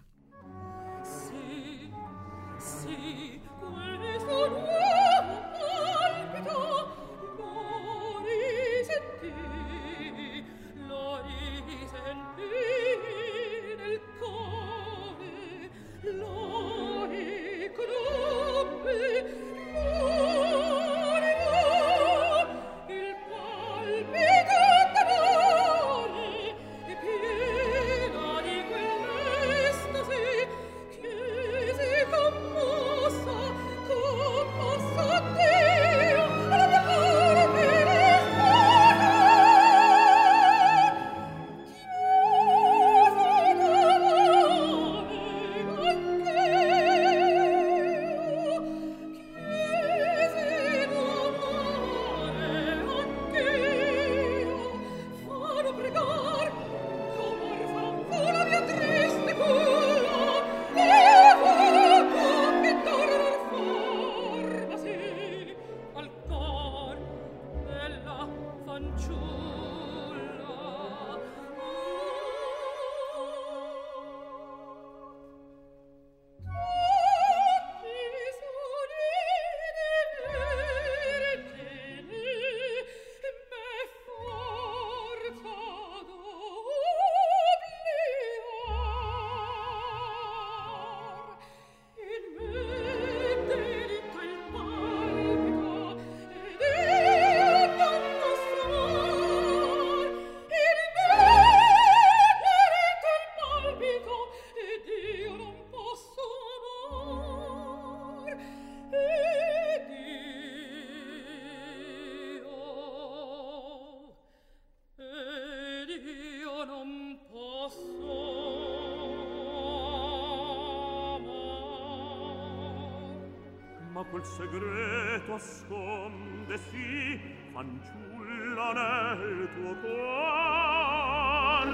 segreto 124.35 125.35
ascondesi 125.35 127.21
fanciulla 127.53 128.73
nel 128.73 129.49
tuo 129.55 129.75
cor 129.81 131.67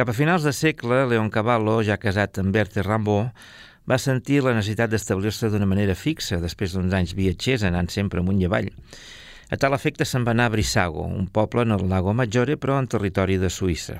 Cap 0.00 0.08
a 0.08 0.14
finals 0.16 0.46
de 0.46 0.52
segle, 0.56 1.02
Leon 1.10 1.26
Cavallo, 1.28 1.74
ja 1.84 1.98
casat 2.00 2.38
amb 2.40 2.54
Berthe 2.56 2.80
Rimbaud, 2.80 3.34
va 3.84 3.98
sentir 4.00 4.38
la 4.40 4.54
necessitat 4.56 4.88
d'establir-se 4.88 5.50
d'una 5.52 5.68
manera 5.68 5.92
fixa 5.92 6.38
després 6.40 6.72
d'uns 6.72 6.96
anys 6.96 7.12
viatgers 7.18 7.66
anant 7.68 7.92
sempre 7.92 8.22
amunt 8.24 8.40
i 8.40 8.48
avall. 8.48 8.70
A 9.52 9.60
tal 9.60 9.76
efecte 9.76 10.06
se'n 10.08 10.24
va 10.24 10.32
anar 10.32 10.46
a 10.48 10.54
Brissago, 10.54 11.04
un 11.04 11.28
poble 11.28 11.66
en 11.68 11.76
el 11.76 11.84
Lago 11.92 12.16
Maggiore, 12.16 12.56
però 12.56 12.78
en 12.80 12.88
territori 12.88 13.36
de 13.36 13.52
Suïssa. 13.52 13.98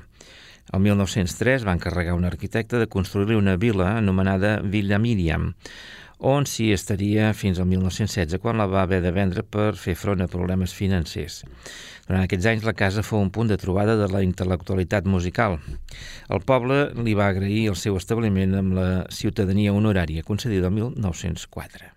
El 0.72 0.80
1903 0.88 1.68
va 1.68 1.76
encarregar 1.76 2.16
un 2.16 2.24
arquitecte 2.24 2.80
de 2.80 2.88
construir 2.88 3.36
una 3.36 3.58
vila 3.60 3.98
anomenada 3.98 4.56
Villa 4.64 4.96
Miriam, 4.96 5.50
on 6.20 6.44
s'hi 6.44 6.70
estaria 6.72 7.30
fins 7.32 7.60
al 7.60 7.68
1916, 7.68 8.40
quan 8.40 8.56
la 8.60 8.66
va 8.68 8.86
haver 8.86 9.02
de 9.04 9.12
vendre 9.12 9.44
per 9.44 9.74
fer 9.76 9.94
front 9.96 10.20
a 10.20 10.28
problemes 10.28 10.72
financers. 10.76 11.42
Durant 12.10 12.24
aquests 12.26 12.46
anys 12.50 12.64
la 12.66 12.72
casa 12.74 13.04
fou 13.06 13.20
un 13.22 13.28
punt 13.30 13.52
de 13.52 13.56
trobada 13.62 13.94
de 14.00 14.08
la 14.10 14.22
intel·lectualitat 14.26 15.06
musical. 15.06 15.60
El 16.26 16.42
poble 16.48 16.80
li 17.06 17.14
va 17.20 17.28
agrair 17.30 17.68
el 17.70 17.78
seu 17.78 18.00
establiment 18.02 18.58
amb 18.64 18.74
la 18.80 18.88
ciutadania 19.14 19.78
honorària 19.78 20.26
concedida 20.26 20.74
el 20.74 20.78
1904. 20.80 21.94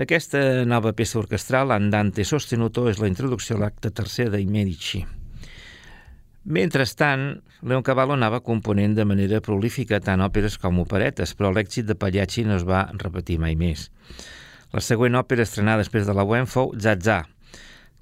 Aquesta 0.00 0.64
nova 0.64 0.94
peça 0.96 1.18
orquestral, 1.20 1.74
Andante 1.74 2.24
Sostenuto, 2.24 2.86
és 2.88 2.96
la 3.02 3.08
introducció 3.10 3.58
a 3.58 3.66
l'acte 3.66 3.90
tercer 3.92 4.30
d'I 4.32 4.46
Medici. 4.48 5.02
Mentrestant, 6.48 7.26
Leon 7.60 7.84
Cavallo 7.84 8.14
anava 8.16 8.38
component 8.40 8.94
de 8.96 9.04
manera 9.04 9.42
prolífica 9.44 9.98
tant 10.00 10.24
òperes 10.24 10.56
com 10.62 10.78
operetes, 10.80 11.34
però 11.36 11.50
l'èxit 11.52 11.84
de 11.84 11.98
Pagliacci 12.00 12.46
no 12.48 12.56
es 12.56 12.64
va 12.64 12.86
repetir 12.94 13.36
mai 13.42 13.58
més. 13.60 13.90
La 14.72 14.80
següent 14.80 15.20
òpera 15.20 15.44
estrenada 15.44 15.84
després 15.84 16.08
de 16.08 16.14
la 16.16 16.24
Bohème 16.24 16.48
fou 16.48 16.72
Zazà, 16.80 17.26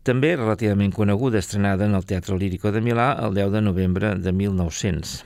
també 0.06 0.36
relativament 0.36 0.94
coneguda, 0.94 1.42
estrenada 1.42 1.84
en 1.84 1.96
el 1.98 2.06
Teatre 2.06 2.38
Lírico 2.38 2.70
de 2.70 2.80
Milà 2.80 3.08
el 3.26 3.34
10 3.34 3.50
de 3.56 3.64
novembre 3.66 4.12
de 4.22 4.32
1900. 4.32 5.16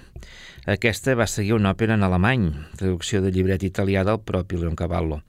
Aquesta 0.72 1.18
va 1.20 1.28
seguir 1.28 1.52
una 1.58 1.74
òpera 1.76 1.98
en 1.98 2.06
alemany, 2.06 2.48
traducció 2.80 3.20
de 3.20 3.30
llibret 3.34 3.62
italià 3.68 4.06
del 4.08 4.22
propi 4.24 4.56
Leon 4.56 4.74
Cavallo. 4.78 5.20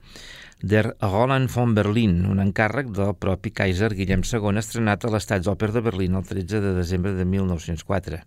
Der 0.62 0.96
Roland 1.00 1.50
von 1.50 1.74
Berlin, 1.74 2.24
un 2.30 2.38
encàrrec 2.38 2.92
del 2.94 3.12
propi 3.18 3.50
Kaiser 3.50 3.90
Guillem 3.94 4.22
II, 4.24 4.56
estrenat 4.60 5.04
a 5.04 5.10
l'Statsoper 5.10 5.72
de 5.74 5.82
Berlín 5.82 6.14
el 6.14 6.24
13 6.24 6.60
de 6.62 6.72
desembre 6.76 7.12
de 7.12 7.24
1904. 7.24 8.20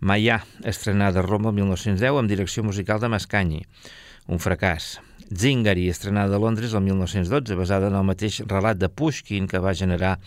Maià, 0.00 0.40
estrenada 0.64 1.22
a 1.22 1.22
Roma 1.22 1.52
el 1.52 1.60
1910 1.62 2.18
amb 2.18 2.28
direcció 2.28 2.64
musical 2.66 3.00
de 3.00 3.08
Mascanyi, 3.08 3.62
un 4.28 4.42
fracàs. 4.42 4.98
Zingari, 5.32 5.86
estrenada 5.88 6.36
a 6.36 6.42
Londres 6.42 6.74
el 6.74 6.82
1912, 6.82 7.54
basada 7.56 7.88
en 7.88 7.96
el 7.96 8.04
mateix 8.04 8.42
relat 8.50 8.76
de 8.76 8.90
Pushkin 8.90 9.46
que 9.48 9.62
va 9.62 9.72
generar 9.72 10.18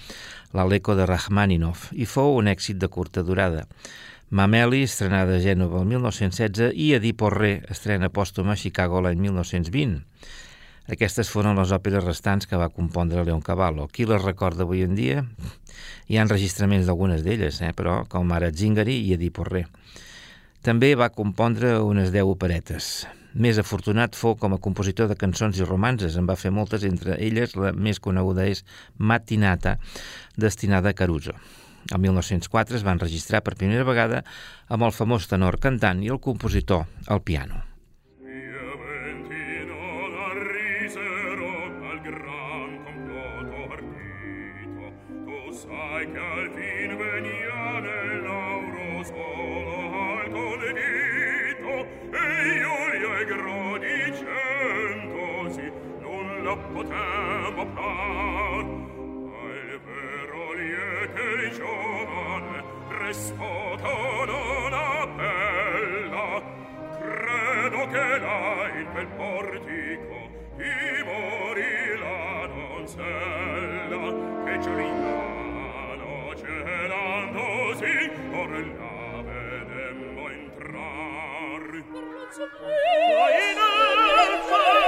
l'Aleco 0.55 0.95
de 0.95 1.05
Rachmaninov, 1.05 1.91
i 1.93 2.07
fou 2.09 2.39
un 2.39 2.47
èxit 2.47 2.79
de 2.81 2.89
curta 2.89 3.21
durada. 3.27 3.67
Mameli, 4.31 4.81
estrenada 4.87 5.35
a 5.35 5.43
Gènova 5.43 5.83
el 5.83 5.91
1916, 5.91 6.71
i 6.73 6.93
Edipo 6.97 7.29
Re, 7.29 7.59
estrena 7.69 8.09
pòstuma 8.09 8.55
a 8.55 8.59
Chicago 8.59 9.03
l'any 9.03 9.19
1920. 9.27 10.01
Aquestes 10.85 11.31
foren 11.33 11.57
les 11.57 11.71
òperes 11.73 12.03
restants 12.05 12.45
que 12.45 12.57
va 12.61 12.69
compondre 12.69 13.23
Leon 13.25 13.41
Cavallo. 13.41 13.87
Qui 13.89 14.05
les 14.05 14.21
recorda 14.21 14.67
avui 14.67 14.83
en 14.85 14.93
dia? 14.93 15.23
Hi 16.05 16.19
ha 16.19 16.25
enregistraments 16.27 16.85
d'algunes 16.85 17.23
d'elles, 17.25 17.57
eh? 17.65 17.71
però 17.73 18.03
com 18.09 18.29
ara 18.35 18.51
Zingari 18.53 18.99
i 19.07 19.15
Edipo 19.17 19.47
Re. 19.47 19.63
També 20.61 20.93
va 20.93 21.09
compondre 21.09 21.73
unes 21.81 22.13
deu 22.13 22.29
operetes. 22.29 23.07
Més 23.33 23.57
afortunat 23.57 24.13
fou 24.15 24.37
com 24.37 24.53
a 24.53 24.61
compositor 24.61 25.09
de 25.09 25.17
cançons 25.17 25.57
i 25.57 25.65
romances. 25.65 26.21
En 26.21 26.29
va 26.29 26.37
fer 26.37 26.53
moltes, 26.53 26.85
entre 26.85 27.17
elles 27.17 27.57
la 27.57 27.73
més 27.73 27.99
coneguda 27.99 28.45
és 28.45 28.61
Matinata, 28.97 29.79
destinada 30.37 30.93
a 30.93 30.97
Caruso. 30.97 31.33
El 31.89 32.01
1904 32.01 32.77
es 32.77 32.85
van 32.85 33.01
registrar 33.01 33.41
per 33.41 33.57
primera 33.57 33.85
vegada 33.85 34.21
amb 34.69 34.85
el 34.85 34.93
famós 34.93 35.25
tenor 35.29 35.57
cantant 35.61 36.05
i 36.05 36.13
el 36.13 36.21
compositor 36.21 36.85
al 37.09 37.25
piano. 37.25 37.74
presto 63.05 63.35
tono 63.83 65.07
bella 65.15 66.41
credo 66.97 67.87
che 67.87 68.17
là 68.17 68.67
in 68.79 68.87
bel 68.93 69.07
portico 69.15 70.15
i 70.57 71.03
mori 71.03 71.97
la 71.99 72.47
donzella 72.47 74.05
che 74.43 74.53
giuliano 74.59 76.33
celandosi 76.35 77.95
or 78.33 78.49
la 78.49 79.21
vedemmo 79.21 80.23
entrar. 80.29 81.61
Per 84.49 84.84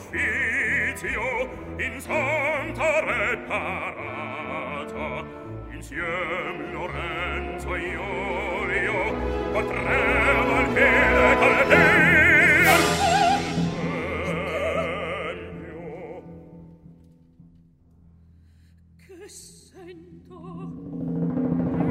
officio 0.00 1.20
in 1.78 2.00
santa 2.00 3.00
reparata 3.04 5.04
insiem 5.72 6.72
Lorenzo 6.72 7.74
e 7.74 7.80
Iolio 7.92 9.00
potremo 9.52 10.56
al 10.56 10.66
fine 10.74 11.36
caldir 11.40 11.88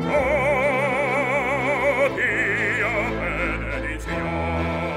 Oh, 0.01 2.07
Dio 2.15 2.93
benedizione! 3.19 4.88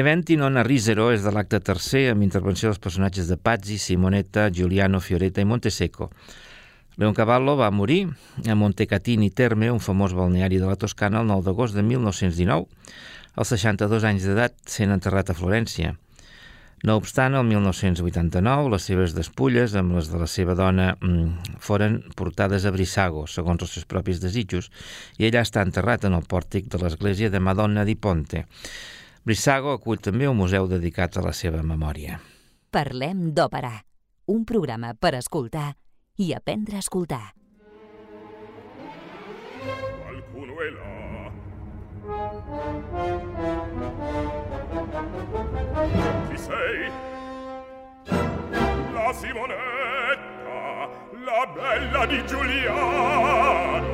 A 0.00 0.62
Risero 0.62 1.10
és 1.10 1.22
de 1.24 1.30
l'acte 1.32 1.60
tercer 1.60 2.10
amb 2.10 2.22
intervenció 2.22 2.68
dels 2.68 2.80
personatges 2.82 3.28
de 3.28 3.36
Pazzi, 3.36 3.78
Simonetta, 3.78 4.50
Giuliano, 4.50 5.00
Fioretta 5.00 5.40
i 5.40 5.44
Monteseco. 5.44 6.10
Leoncavallo 6.96 7.56
va 7.56 7.70
morir 7.70 8.08
a 8.48 8.54
Montecatini 8.54 9.30
Terme, 9.30 9.70
un 9.70 9.80
famós 9.80 10.12
balneari 10.12 10.58
de 10.58 10.66
la 10.66 10.76
Toscana, 10.76 11.20
el 11.20 11.28
9 11.28 11.44
d'agost 11.44 11.74
de 11.74 11.82
1919, 11.82 12.66
als 13.36 13.48
62 13.48 14.04
anys 14.04 14.26
d'edat, 14.28 14.56
sent 14.66 14.92
enterrat 14.92 15.30
a 15.30 15.36
Florència. 15.36 15.94
No 16.84 16.96
obstant, 17.00 17.34
el 17.34 17.46
1989, 17.48 18.68
les 18.74 18.84
seves 18.84 19.14
despulles 19.16 19.74
amb 19.80 19.96
les 19.96 20.10
de 20.12 20.20
la 20.20 20.28
seva 20.28 20.54
dona 20.54 20.90
mm, 21.00 21.56
foren 21.60 22.02
portades 22.16 22.66
a 22.68 22.72
Brissago, 22.74 23.24
segons 23.26 23.64
els 23.64 23.72
seus 23.78 23.88
propis 23.88 24.20
desitjos, 24.20 24.68
i 25.16 25.24
ella 25.24 25.40
està 25.40 25.64
enterrat 25.64 26.04
en 26.04 26.12
el 26.12 26.28
pòrtic 26.28 26.68
de 26.68 26.82
l'església 26.84 27.32
de 27.32 27.40
Madonna 27.40 27.84
di 27.88 27.96
Ponte. 27.96 28.44
Brissago 29.26 29.72
acull 29.74 29.98
també 29.98 30.28
un 30.30 30.36
museu 30.38 30.68
dedicat 30.70 31.16
a 31.18 31.22
la 31.24 31.32
seva 31.34 31.58
memòria. 31.66 32.20
Parlem 32.70 33.34
d'òpera, 33.34 33.72
un 34.30 34.44
programa 34.46 34.92
per 34.94 35.16
escoltar 35.18 35.74
i 36.22 36.28
aprendre 36.36 36.78
a 36.78 36.82
escoltar. 36.84 37.34
Qualcuno 40.04 40.62
è 40.62 40.70
là. 40.76 40.94
Chi 46.28 46.38
sei? 46.38 46.86
La 48.94 49.10
Simonetta, 49.12 50.86
la 51.26 51.42
bella 51.56 52.06
di 52.06 52.22
Giuliano. 52.26 53.90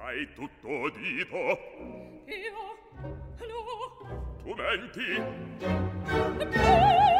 Hai 0.00 0.32
tutto 0.32 0.88
dito? 0.96 1.36
Io? 2.24 2.83
tu 3.48 4.50
menti 4.58 5.08
tu 5.64 6.44
menti 6.54 7.13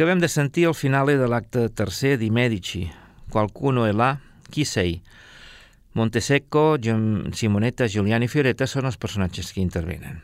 Acabem 0.00 0.18
de 0.18 0.28
sentir 0.32 0.62
el 0.64 0.72
finale 0.72 1.18
de 1.20 1.26
l'acte 1.28 1.66
tercer 1.76 2.16
di 2.16 2.30
Medici. 2.30 2.90
Qualcuno 3.28 3.84
è 3.84 3.92
là? 3.92 4.18
Chi 4.48 4.64
sei? 4.64 4.98
Montesecco, 5.92 6.78
Simonetta, 7.32 7.84
Giuliani 7.84 8.24
i 8.24 8.32
Fioretta 8.32 8.64
són 8.64 8.88
els 8.88 8.96
personatges 8.96 9.52
que 9.52 9.60
intervenen. 9.60 10.22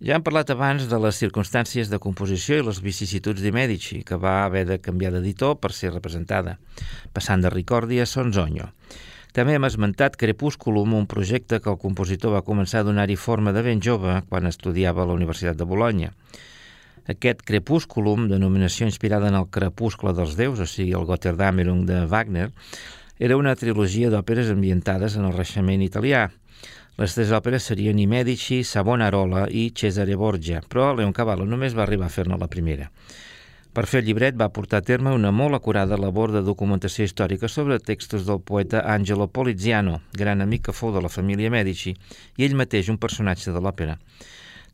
Ja 0.00 0.16
hem 0.16 0.24
parlat 0.24 0.54
abans 0.56 0.88
de 0.88 1.02
les 1.04 1.20
circumstàncies 1.20 1.92
de 1.92 2.00
composició 2.00 2.56
i 2.56 2.64
les 2.64 2.80
vicissituds 2.80 3.44
de 3.44 3.52
Medici, 3.52 4.00
que 4.08 4.16
va 4.16 4.46
haver 4.46 4.64
de 4.64 4.80
canviar 4.80 5.12
d'editor 5.12 5.58
per 5.60 5.74
ser 5.76 5.92
representada, 5.92 6.56
passant 7.12 7.44
de 7.44 7.52
Ricordi 7.52 8.00
a 8.00 8.08
Sonzogno. 8.08 8.72
També 9.36 9.60
hem 9.60 9.68
esmentat 9.68 10.16
Crepúsculum, 10.16 10.96
un 10.96 11.04
projecte 11.04 11.60
que 11.60 11.68
el 11.68 11.76
compositor 11.76 12.38
va 12.40 12.46
començar 12.46 12.80
a 12.80 12.88
donar-hi 12.88 13.20
forma 13.20 13.52
de 13.52 13.68
ben 13.68 13.84
jove 13.84 14.22
quan 14.32 14.48
estudiava 14.48 15.04
a 15.04 15.12
la 15.12 15.20
Universitat 15.20 15.60
de 15.60 15.68
Bologna. 15.68 16.14
Aquest 17.08 17.40
Crepúsculum, 17.48 18.26
denominació 18.28 18.84
inspirada 18.84 19.30
en 19.30 19.36
el 19.38 19.46
Crepuscle 19.48 20.12
dels 20.12 20.34
déus, 20.36 20.60
o 20.60 20.66
sigui, 20.68 20.92
el 20.92 21.06
Götterdammerung 21.08 21.86
de 21.88 22.02
Wagner, 22.04 22.50
era 23.18 23.38
una 23.40 23.54
trilogia 23.56 24.10
d'òperes 24.12 24.50
ambientades 24.52 25.16
en 25.16 25.24
el 25.24 25.32
Reixement 25.32 25.80
italià. 25.80 26.26
Les 27.00 27.14
tres 27.16 27.32
òperes 27.32 27.64
serien 27.70 27.96
I 27.98 28.04
Medici, 28.10 28.60
Savonarola 28.60 29.46
i 29.48 29.70
Cesare 29.72 30.18
Borgia, 30.20 30.60
però 30.60 30.90
Leoncavallo 30.98 31.46
només 31.48 31.76
va 31.78 31.86
arribar 31.86 32.10
a 32.10 32.12
fer-ne 32.12 32.36
la 32.36 32.50
primera. 32.52 32.90
Per 33.72 33.86
fer 33.88 34.02
el 34.02 34.08
llibret 34.10 34.36
va 34.36 34.50
portar 34.52 34.82
a 34.82 34.84
terme 34.84 35.14
una 35.16 35.30
molt 35.32 35.56
acurada 35.56 35.96
labor 35.96 36.34
de 36.34 36.42
documentació 36.44 37.06
històrica 37.08 37.48
sobre 37.48 37.78
textos 37.78 38.26
del 38.28 38.42
poeta 38.44 38.82
Angelo 38.84 39.28
Poliziano, 39.32 40.02
gran 40.12 40.44
amic 40.44 40.68
que 40.68 40.76
fou 40.76 40.92
de 40.92 41.00
la 41.00 41.12
família 41.12 41.48
Medici, 41.48 41.94
i 42.36 42.44
ell 42.44 42.58
mateix 42.58 42.92
un 42.92 43.00
personatge 43.00 43.54
de 43.54 43.64
l'òpera. 43.64 43.96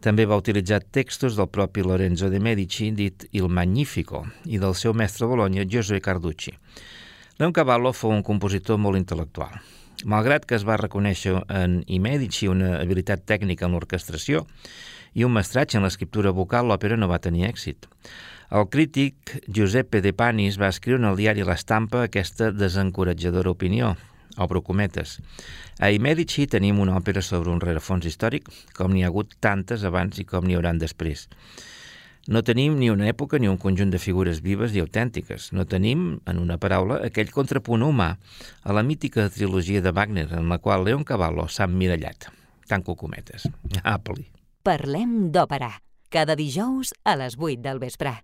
També 0.04 0.26
va 0.28 0.36
utilitzar 0.36 0.82
textos 0.92 1.38
del 1.38 1.46
propi 1.48 1.80
Lorenzo 1.80 2.28
de 2.28 2.36
Medici, 2.36 2.90
dit 2.92 3.24
Il 3.32 3.48
Magnifico, 3.48 4.26
i 4.44 4.58
del 4.60 4.74
seu 4.76 4.92
mestre 4.92 5.24
a 5.24 5.30
Bologna, 5.30 5.64
Giuseppe 5.64 6.02
Carducci. 6.04 6.52
Leoncavallo 7.40 7.94
fou 7.96 8.12
un 8.12 8.20
compositor 8.22 8.76
molt 8.76 9.00
intel·lectual. 9.00 9.56
Malgrat 10.04 10.44
que 10.44 10.58
es 10.58 10.66
va 10.68 10.76
reconèixer 10.76 11.38
en 11.48 11.78
I 11.88 12.02
Medici 12.04 12.50
una 12.52 12.74
habilitat 12.82 13.24
tècnica 13.24 13.64
en 13.64 13.72
l'orquestració 13.72 14.44
i 15.16 15.24
un 15.24 15.32
mestratge 15.32 15.80
en 15.80 15.88
l'escriptura 15.88 16.34
vocal, 16.36 16.68
l'òpera 16.68 17.00
no 17.00 17.08
va 17.08 17.22
tenir 17.24 17.48
èxit. 17.48 17.88
El 18.52 18.68
crític 18.68 19.38
Giuseppe 19.48 20.04
De 20.04 20.12
Panis 20.12 20.60
va 20.60 20.68
escriure 20.68 21.00
en 21.00 21.08
el 21.14 21.16
diari 21.16 21.48
L'Estampa 21.48 22.04
aquesta 22.04 22.52
desencoratjadora 22.52 23.56
opinió, 23.56 23.94
obro 24.38 24.62
cometes. 24.62 25.18
A 25.78 25.90
I 25.90 25.98
Medici 25.98 26.46
tenim 26.46 26.80
una 26.80 26.96
òpera 26.98 27.22
sobre 27.22 27.50
un 27.50 27.60
rerefons 27.62 28.06
històric, 28.06 28.50
com 28.76 28.92
n'hi 28.92 29.04
ha 29.04 29.12
hagut 29.12 29.36
tantes 29.40 29.84
abans 29.84 30.18
i 30.18 30.26
com 30.28 30.46
n'hi 30.46 30.58
hauran 30.58 30.78
després. 30.78 31.28
No 32.26 32.40
tenim 32.40 32.78
ni 32.80 32.88
una 32.88 33.10
època 33.10 33.36
ni 33.38 33.50
un 33.50 33.58
conjunt 33.60 33.90
de 33.92 34.00
figures 34.00 34.40
vives 34.40 34.72
i 34.72 34.80
autèntiques. 34.80 35.50
No 35.52 35.66
tenim, 35.68 36.06
en 36.24 36.40
una 36.40 36.56
paraula, 36.56 37.02
aquell 37.04 37.28
contrapunt 37.34 37.84
humà 37.84 38.14
a 38.62 38.72
la 38.72 38.82
mítica 38.82 39.28
trilogia 39.28 39.84
de 39.84 39.92
Wagner 39.92 40.30
en 40.32 40.48
la 40.48 40.58
qual 40.58 40.86
Leon 40.88 41.04
Cavallo 41.04 41.48
s'ha 41.48 41.68
emmirallat. 41.68 42.30
Tanco 42.66 42.96
cometes. 42.96 43.44
Apli. 43.82 44.24
Parlem 44.64 45.28
d'òpera. 45.34 45.74
Cada 46.08 46.38
dijous 46.38 46.94
a 47.04 47.18
les 47.20 47.36
8 47.36 47.60
del 47.60 47.82
vespre. 47.82 48.16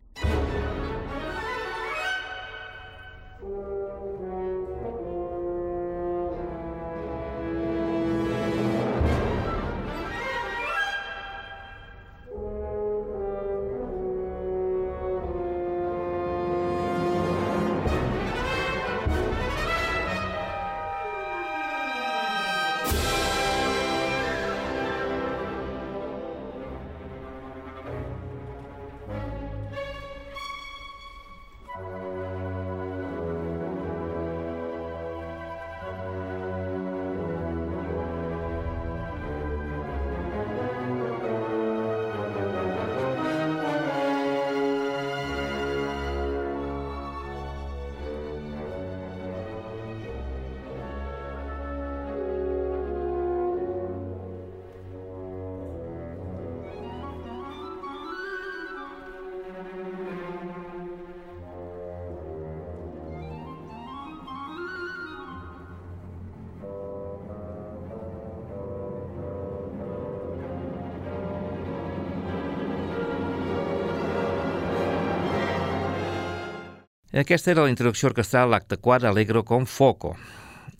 Aquesta 77.21 77.51
era 77.53 77.67
la 77.67 77.69
introducció 77.69 78.09
orquestral 78.09 78.47
a 78.49 78.51
l'acte 78.55 78.79
4 78.81 79.11
Allegro 79.11 79.43
con 79.45 79.67
Foco. 79.69 80.15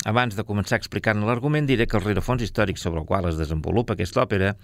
Abans 0.09 0.33
de 0.39 0.45
començar 0.49 0.79
explicant 0.81 1.21
l'argument, 1.27 1.67
diré 1.69 1.85
que 1.85 1.99
el 1.99 2.05
rerefons 2.07 2.41
històric 2.41 2.79
sobre 2.81 3.03
el 3.03 3.05
qual 3.05 3.27
es 3.29 3.37
desenvolupa 3.37 3.93
aquesta 3.93 4.23
òpera, 4.23 4.55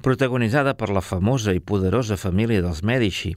protagonitzada 0.00 0.72
per 0.80 0.88
la 0.96 1.02
famosa 1.04 1.52
i 1.52 1.60
poderosa 1.60 2.16
família 2.16 2.62
dels 2.64 2.80
Medici, 2.88 3.34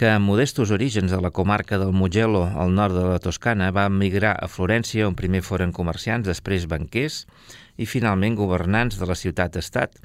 que 0.00 0.08
amb 0.14 0.30
modestos 0.30 0.72
orígens 0.72 1.12
a 1.12 1.20
la 1.20 1.30
comarca 1.30 1.76
del 1.82 1.92
Mugello, 1.92 2.46
al 2.48 2.72
nord 2.72 2.96
de 2.96 3.04
la 3.04 3.20
Toscana, 3.20 3.68
va 3.68 3.84
emigrar 3.92 4.32
a 4.40 4.48
Florència, 4.48 5.04
on 5.04 5.18
primer 5.18 5.44
foren 5.44 5.76
comerciants, 5.76 6.24
després 6.24 6.64
banquers 6.72 7.26
i 7.76 7.84
finalment 7.84 8.40
governants 8.40 8.96
de 8.96 9.10
la 9.10 9.18
ciutat-estat, 9.18 10.00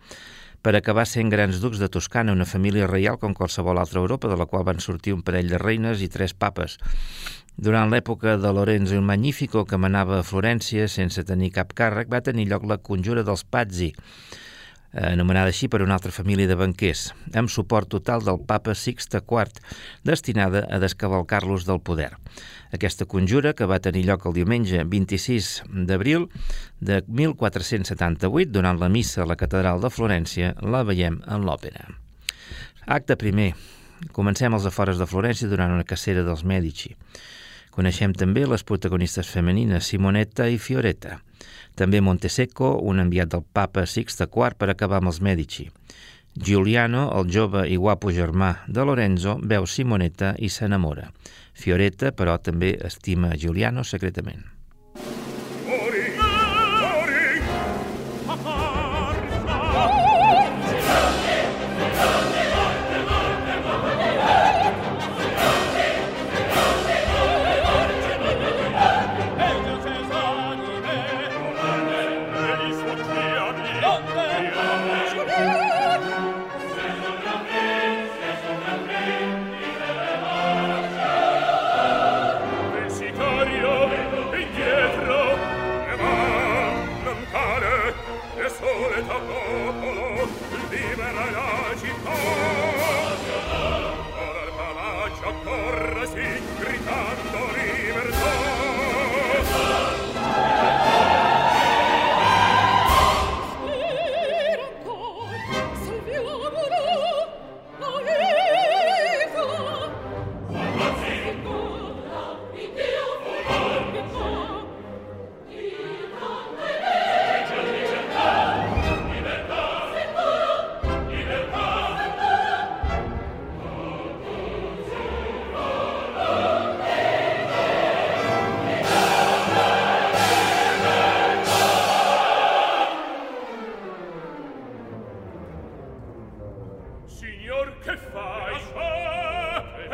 per 0.62 0.76
acabar 0.76 1.06
sent 1.08 1.32
grans 1.32 1.62
ducs 1.64 1.80
de 1.80 1.88
Toscana, 1.88 2.36
una 2.36 2.48
família 2.50 2.88
reial 2.88 3.20
com 3.20 3.36
qualsevol 3.36 3.80
altra 3.80 4.02
Europa, 4.04 4.28
de 4.28 4.38
la 4.40 4.46
qual 4.46 4.66
van 4.68 4.82
sortir 4.84 5.16
un 5.16 5.24
parell 5.24 5.52
de 5.52 5.60
reines 5.62 6.04
i 6.04 6.10
tres 6.12 6.34
papes. 6.34 6.78
Durant 7.60 7.92
l'època 7.92 8.38
de 8.40 8.52
Lorenzo 8.56 8.96
il 8.96 9.04
Magnifico, 9.04 9.66
que 9.68 9.80
manava 9.80 10.20
a 10.20 10.28
Florència 10.28 10.88
sense 10.88 11.24
tenir 11.28 11.52
cap 11.56 11.74
càrrec, 11.76 12.12
va 12.12 12.24
tenir 12.24 12.48
lloc 12.48 12.68
la 12.68 12.80
conjura 12.80 13.24
dels 13.28 13.44
Pazzi, 13.44 13.94
anomenada 14.94 15.52
així 15.54 15.70
per 15.70 15.82
una 15.86 15.96
altra 15.98 16.12
família 16.12 16.50
de 16.50 16.58
banquers, 16.58 17.10
amb 17.38 17.52
suport 17.52 17.90
total 17.90 18.24
del 18.26 18.40
papa 18.46 18.76
Sixte 18.76 19.22
IV, 19.22 19.62
destinada 20.04 20.66
a 20.70 20.80
descavalcar-los 20.82 21.66
del 21.68 21.82
poder. 21.82 22.12
Aquesta 22.74 23.06
conjura, 23.06 23.54
que 23.54 23.66
va 23.70 23.82
tenir 23.82 24.06
lloc 24.06 24.28
el 24.30 24.36
diumenge 24.38 24.84
26 24.86 25.64
d'abril 25.90 26.28
de 26.80 27.02
1478, 27.08 28.52
durant 28.54 28.80
la 28.82 28.90
missa 28.90 29.24
a 29.24 29.30
la 29.30 29.38
catedral 29.38 29.82
de 29.82 29.90
Florència, 29.94 30.54
la 30.62 30.84
veiem 30.86 31.22
en 31.28 31.46
l'òpera. 31.46 31.90
Acte 32.86 33.18
primer. 33.18 33.54
Comencem 34.16 34.54
als 34.56 34.66
afores 34.66 34.98
de 34.98 35.06
Florència 35.10 35.50
durant 35.52 35.74
una 35.76 35.86
cacera 35.86 36.24
dels 36.24 36.46
Medici. 36.48 36.96
Coneixem 37.76 38.14
també 38.18 38.46
les 38.48 38.64
protagonistes 38.64 39.30
femenines 39.30 39.90
Simonetta 39.92 40.48
i 40.50 40.58
Fioretta. 40.58 41.20
També 41.80 42.02
Montesecco, 42.04 42.74
un 42.92 43.00
enviat 43.00 43.32
del 43.32 43.46
papa 43.56 43.86
Sixte 43.88 44.28
IV 44.28 44.58
per 44.60 44.68
acabar 44.74 45.00
amb 45.00 45.14
els 45.14 45.22
Medici. 45.24 45.70
Giuliano, 46.36 47.06
el 47.16 47.32
jove 47.32 47.64
i 47.72 47.80
guapo 47.80 48.12
germà 48.12 48.52
de 48.68 48.84
Lorenzo, 48.84 49.38
veu 49.40 49.66
Simonetta 49.66 50.36
i 50.38 50.52
s'enamora. 50.52 51.08
Fioretta, 51.56 52.12
però, 52.12 52.38
també 52.44 52.76
estima 52.92 53.36
Giuliano 53.40 53.88
secretament. 53.88 54.59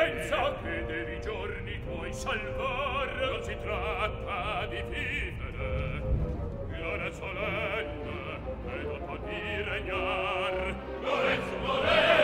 pensa 0.06 0.54
che 0.62 0.86
devi 0.86 1.20
giorni 1.22 1.80
tuoi 1.84 2.14
salvar. 2.14 3.08
Non 3.16 3.44
si 3.44 3.58
tratta 3.62 4.68
di 4.68 4.84
vivere. 4.90 6.02
L'ora 6.80 7.12
solenne 7.12 8.40
e 8.68 8.84
dopo 8.84 9.18
di 9.26 9.62
regnar 9.64 10.76
Lorenzo 11.02 11.58
Lorenzo 11.62 12.15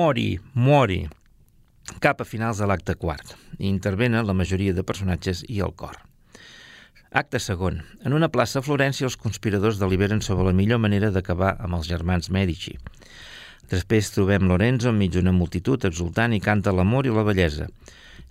Mori, 0.00 0.40
mori. 0.54 1.00
Cap 2.00 2.22
a 2.22 2.24
finals 2.24 2.60
de 2.62 2.66
l'acte 2.70 2.94
quart. 2.96 3.34
Intervenen 3.70 4.24
la 4.24 4.36
majoria 4.38 4.72
de 4.72 4.84
personatges 4.90 5.42
i 5.54 5.58
el 5.66 5.74
cor. 5.82 5.98
Acte 7.20 7.40
segon. 7.44 7.82
En 8.06 8.16
una 8.16 8.30
plaça 8.32 8.60
a 8.60 8.64
Florència 8.64 9.04
els 9.08 9.18
conspiradors 9.20 9.80
deliberen 9.82 10.22
sobre 10.24 10.46
la 10.46 10.54
millor 10.56 10.80
manera 10.80 11.10
d'acabar 11.12 11.50
amb 11.66 11.76
els 11.76 11.90
germans 11.90 12.30
Medici. 12.32 12.78
Després 13.74 14.08
trobem 14.14 14.48
Lorenzo 14.48 14.88
enmig 14.88 15.12
d'una 15.18 15.36
multitud 15.36 15.84
exultant 15.90 16.32
i 16.32 16.40
canta 16.48 16.72
l'amor 16.72 17.10
i 17.10 17.12
la 17.18 17.26
bellesa. 17.28 17.68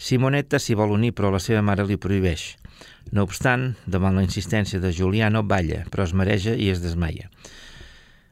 Simonetta 0.09 0.57
s'hi 0.57 0.80
vol 0.80 0.97
unir 0.97 1.13
però 1.13 1.30
la 1.30 1.43
seva 1.43 1.61
mare 1.61 1.86
li 1.86 2.01
prohibeix. 2.01 2.49
No 3.13 3.30
obstant, 3.30 3.76
davant 3.86 4.17
la 4.17 4.26
insistència 4.26 4.82
de 4.82 4.95
Giuliano, 5.01 5.45
balla, 5.45 5.84
però 5.93 6.09
es 6.09 6.17
mareja 6.17 6.57
i 6.57 6.74
es 6.74 6.82
desmaia. 6.82 7.30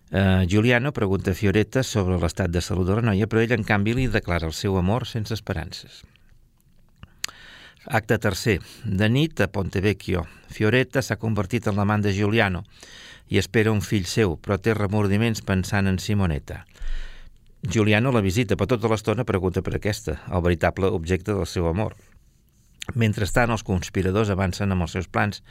Uh, 0.10 0.46
Giuliano 0.46 0.94
pregunta 0.94 1.32
a 1.32 1.36
Fioretta 1.36 1.82
sobre 1.84 2.16
l'estat 2.16 2.48
de 2.48 2.62
salut 2.64 2.88
de 2.88 2.96
la 2.96 3.02
noia, 3.10 3.28
però 3.28 3.42
ell, 3.44 3.52
en 3.58 3.66
canvi, 3.68 3.92
li 3.98 4.06
declara 4.08 4.48
el 4.48 4.54
seu 4.56 4.78
amor 4.80 5.04
sense 5.04 5.36
esperances. 5.36 6.06
Acte 7.88 8.16
tercer. 8.18 8.62
De 8.86 9.10
nit 9.12 9.42
a 9.44 9.50
Pontevecchio. 9.52 10.24
Fioretta 10.48 11.04
s'ha 11.04 11.20
convertit 11.20 11.68
en 11.68 11.76
l'amant 11.76 12.04
de 12.04 12.16
Giuliano 12.16 12.64
i 13.28 13.40
espera 13.42 13.76
un 13.76 13.84
fill 13.84 14.08
seu, 14.08 14.38
però 14.40 14.56
té 14.56 14.78
remordiments 14.78 15.44
pensant 15.44 15.92
en 15.92 16.00
Simonetta. 16.00 16.64
Giuliano 17.68 18.12
la 18.16 18.24
visita, 18.24 18.56
però 18.56 18.78
tota 18.78 18.88
l'estona 18.88 19.28
pregunta 19.28 19.62
per 19.62 19.76
aquesta, 19.76 20.22
el 20.32 20.44
veritable 20.44 20.88
objecte 20.88 21.36
del 21.36 21.48
seu 21.52 21.68
amor. 21.68 22.00
Mentrestant, 22.96 23.52
els 23.52 23.68
conspiradors 23.68 24.32
avancen 24.32 24.72
amb 24.72 24.88
els 24.88 24.96
seus 24.96 25.12
plans 25.12 25.44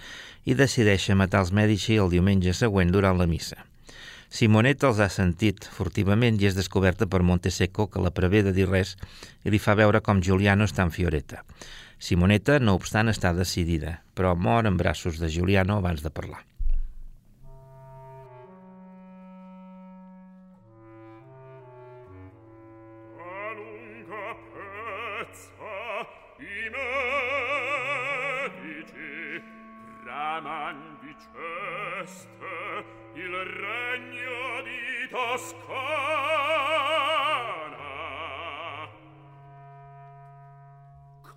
i 0.48 0.56
decideixen 0.56 1.20
matar 1.20 1.44
els 1.44 1.52
Medici 1.52 2.00
el 2.00 2.08
diumenge 2.08 2.56
següent 2.56 2.92
durant 2.92 3.20
la 3.20 3.28
missa. 3.28 3.66
Simonetta 4.28 4.88
els 4.90 5.00
ha 5.00 5.08
sentit 5.12 5.68
furtivament 5.76 6.40
i 6.40 6.48
és 6.48 6.56
descoberta 6.58 7.06
per 7.06 7.22
Montesecco 7.22 7.86
que 7.90 8.02
la 8.02 8.12
prevé 8.14 8.42
de 8.42 8.52
dir 8.56 8.66
res 8.68 8.96
i 9.44 9.54
li 9.54 9.62
fa 9.62 9.76
veure 9.78 10.02
com 10.02 10.22
Giuliano 10.22 10.66
està 10.66 10.82
en 10.82 10.90
Fioretta. 10.90 11.44
Simonetta, 11.98 12.58
no 12.58 12.74
obstant, 12.76 13.08
està 13.08 13.32
decidida, 13.32 14.00
però 14.14 14.34
mor 14.36 14.66
en 14.66 14.76
braços 14.76 15.22
de 15.22 15.30
Giuliano 15.32 15.78
abans 15.78 16.02
de 16.02 16.10
parlar. 16.10 16.44
Toscana. 35.16 35.64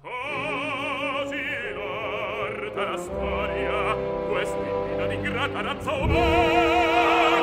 Così 0.02 1.46
l'orta 1.76 2.84
la 2.84 2.98
storia 2.98 3.96
Quest'invita 4.28 5.06
di 5.08 5.22
grata 5.22 5.62
razza 5.62 5.92
umana. 5.94 7.38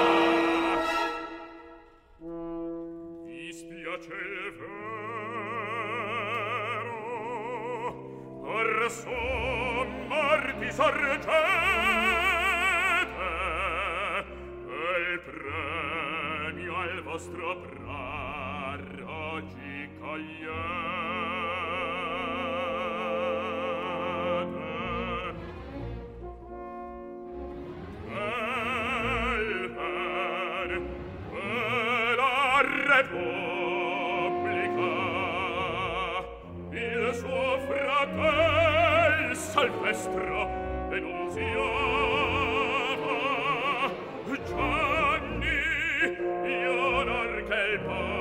Dispiace 3.25 4.13
il 4.13 4.53
vero 4.59 4.85
Or 8.45 8.91
son 8.91 9.89
morti 10.09 10.71
sorgenti. 10.71 12.06
nostro 17.17 17.57
brar 17.57 18.85
oggi 19.07 19.89
cogliete. 19.99 20.53
Vel 28.13 29.71
per, 29.77 30.71
per 31.33 32.19
Repubblica, 32.93 33.33
il 36.71 37.15
suo 37.15 37.49
fratello, 37.67 39.35
salvestro 39.35 40.39
denunziò 40.91 41.96
Paul. 47.79 48.16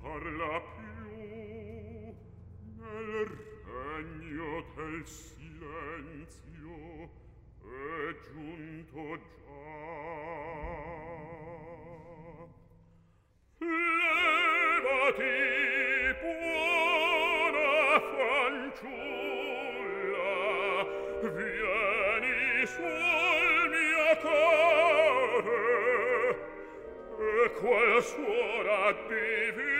parla 0.00 0.60
più 0.60 0.84
nel 2.78 3.28
regno 3.64 4.64
del 4.74 5.06
silenzio 5.06 6.76
è 7.62 8.16
giunto 8.22 9.18
già. 9.18 9.36
Levati 14.48 15.36
buona 16.20 17.72
fanciulla 18.14 19.16
vieni 21.22 22.66
sul 22.66 23.62
mio 23.74 24.10
cuore 24.22 25.58
e 27.18 27.50
quel 27.52 28.02
suora 28.02 28.92
divina 29.08 29.77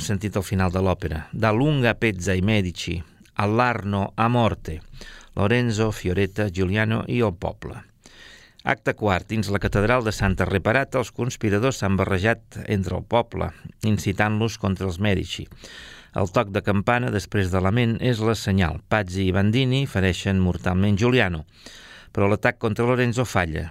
hem 0.00 0.06
sentit 0.06 0.36
el 0.40 0.44
final 0.46 0.72
de 0.72 0.80
l'òpera, 0.80 1.26
da 1.32 1.50
Lunga 1.52 1.92
Pezza 1.92 2.32
i 2.32 2.40
Medici, 2.40 2.94
all'Arno 3.36 4.12
a 4.16 4.28
Morte, 4.32 4.78
Lorenzo, 5.36 5.90
Fioretta, 5.92 6.48
Giuliano 6.48 7.02
i 7.06 7.20
el 7.20 7.34
poble. 7.36 7.76
Acte 8.64 8.94
quart. 8.96 9.28
Dins 9.28 9.50
la 9.52 9.60
catedral 9.60 10.04
de 10.04 10.12
Santa 10.12 10.46
Reparata, 10.48 11.00
els 11.00 11.12
conspiradors 11.12 11.82
s'han 11.82 11.98
barrejat 12.00 12.62
entre 12.66 12.96
el 12.96 13.04
poble, 13.04 13.50
incitant-los 13.84 14.56
contra 14.60 14.88
els 14.88 15.00
Medici. 15.00 15.44
El 16.16 16.32
toc 16.32 16.48
de 16.48 16.64
campana 16.64 17.12
després 17.12 17.52
de 17.52 17.60
lament 17.60 17.98
és 18.00 18.24
la 18.24 18.36
senyal. 18.36 18.80
Pazzi 18.88 19.26
i 19.28 19.36
Bandini 19.36 19.84
fereixen 19.84 20.40
mortalment 20.40 20.96
Giuliano, 20.96 21.44
però 22.10 22.28
l'atac 22.28 22.56
contra 22.58 22.88
Lorenzo 22.88 23.28
falla 23.28 23.68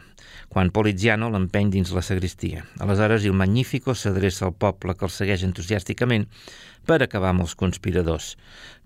quan 0.50 0.72
Poliziano 0.74 1.30
l'empeny 1.30 1.70
dins 1.74 1.94
la 1.94 2.02
sagristia. 2.02 2.66
Aleshores, 2.82 3.24
il 3.30 3.38
Magnífico 3.38 3.94
s'adreça 3.94 4.48
al 4.48 4.58
poble 4.58 4.98
que 4.98 5.06
el 5.06 5.14
segueix 5.14 5.46
entusiàsticament 5.46 6.26
per 6.90 7.00
acabar 7.06 7.32
amb 7.32 7.46
els 7.46 7.56
conspiradors, 7.56 8.34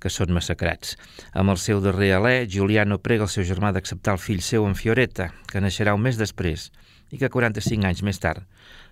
que 0.03 0.11
són 0.11 0.35
massacrats. 0.35 0.97
Amb 1.31 1.55
el 1.55 1.61
seu 1.63 1.79
darrer 1.81 2.11
alè, 2.17 2.35
Giuliano 2.51 2.99
prega 2.99 3.23
el 3.25 3.31
seu 3.31 3.47
germà 3.47 3.71
d'acceptar 3.71 4.17
el 4.17 4.23
fill 4.23 4.43
seu 4.43 4.67
en 4.67 4.75
Fioretta, 4.75 5.31
que 5.47 5.63
naixerà 5.63 5.95
un 5.95 6.03
mes 6.03 6.19
després 6.19 6.69
i 7.13 7.21
que 7.21 7.29
45 7.29 7.85
anys 7.87 8.01
més 8.03 8.19
tard 8.19 8.41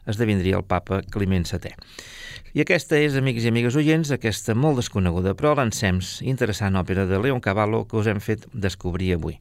esdevindria 0.09 0.57
el 0.57 0.65
papa 0.65 1.01
Climent 1.13 1.45
VII. 1.45 1.75
I 2.51 2.63
aquesta 2.63 2.97
és, 2.99 3.15
amics 3.15 3.45
i 3.45 3.51
amigues 3.51 3.77
oients, 3.79 4.11
aquesta 4.11 4.55
molt 4.57 4.81
desconeguda 4.81 5.35
però 5.39 5.53
l'encems 5.57 6.19
interessant 6.27 6.75
òpera 6.79 7.05
de 7.07 7.19
Leon 7.21 7.41
Cavallo 7.43 7.85
que 7.87 7.99
us 8.01 8.09
hem 8.11 8.19
fet 8.23 8.47
descobrir 8.51 9.13
avui. 9.15 9.37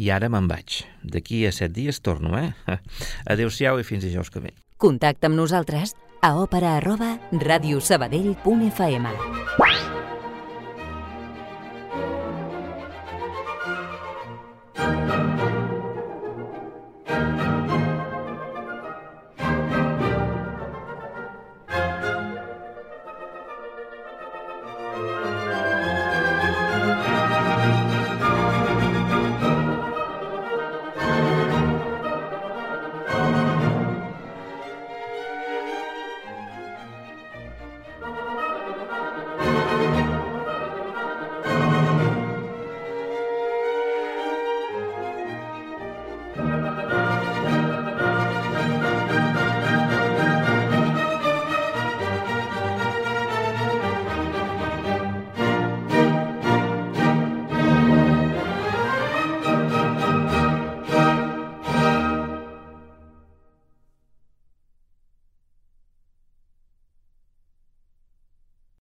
I 0.00 0.10
ara 0.10 0.30
me'n 0.32 0.48
vaig. 0.50 0.80
D'aquí 1.04 1.44
a 1.46 1.52
set 1.52 1.74
dies 1.76 2.00
torno, 2.00 2.32
eh? 2.38 2.52
Adéu-siau 3.32 3.78
i 3.80 3.86
fins 3.86 4.04
dijous 4.06 4.32
que 4.32 4.42
ve. 4.42 4.54
Contacta 4.80 5.28
amb 5.28 5.36
nosaltres 5.36 5.94
a 6.24 6.34
òpera 6.40 6.76
arroba 6.80 7.18
radiosabadell.fm 7.32 9.06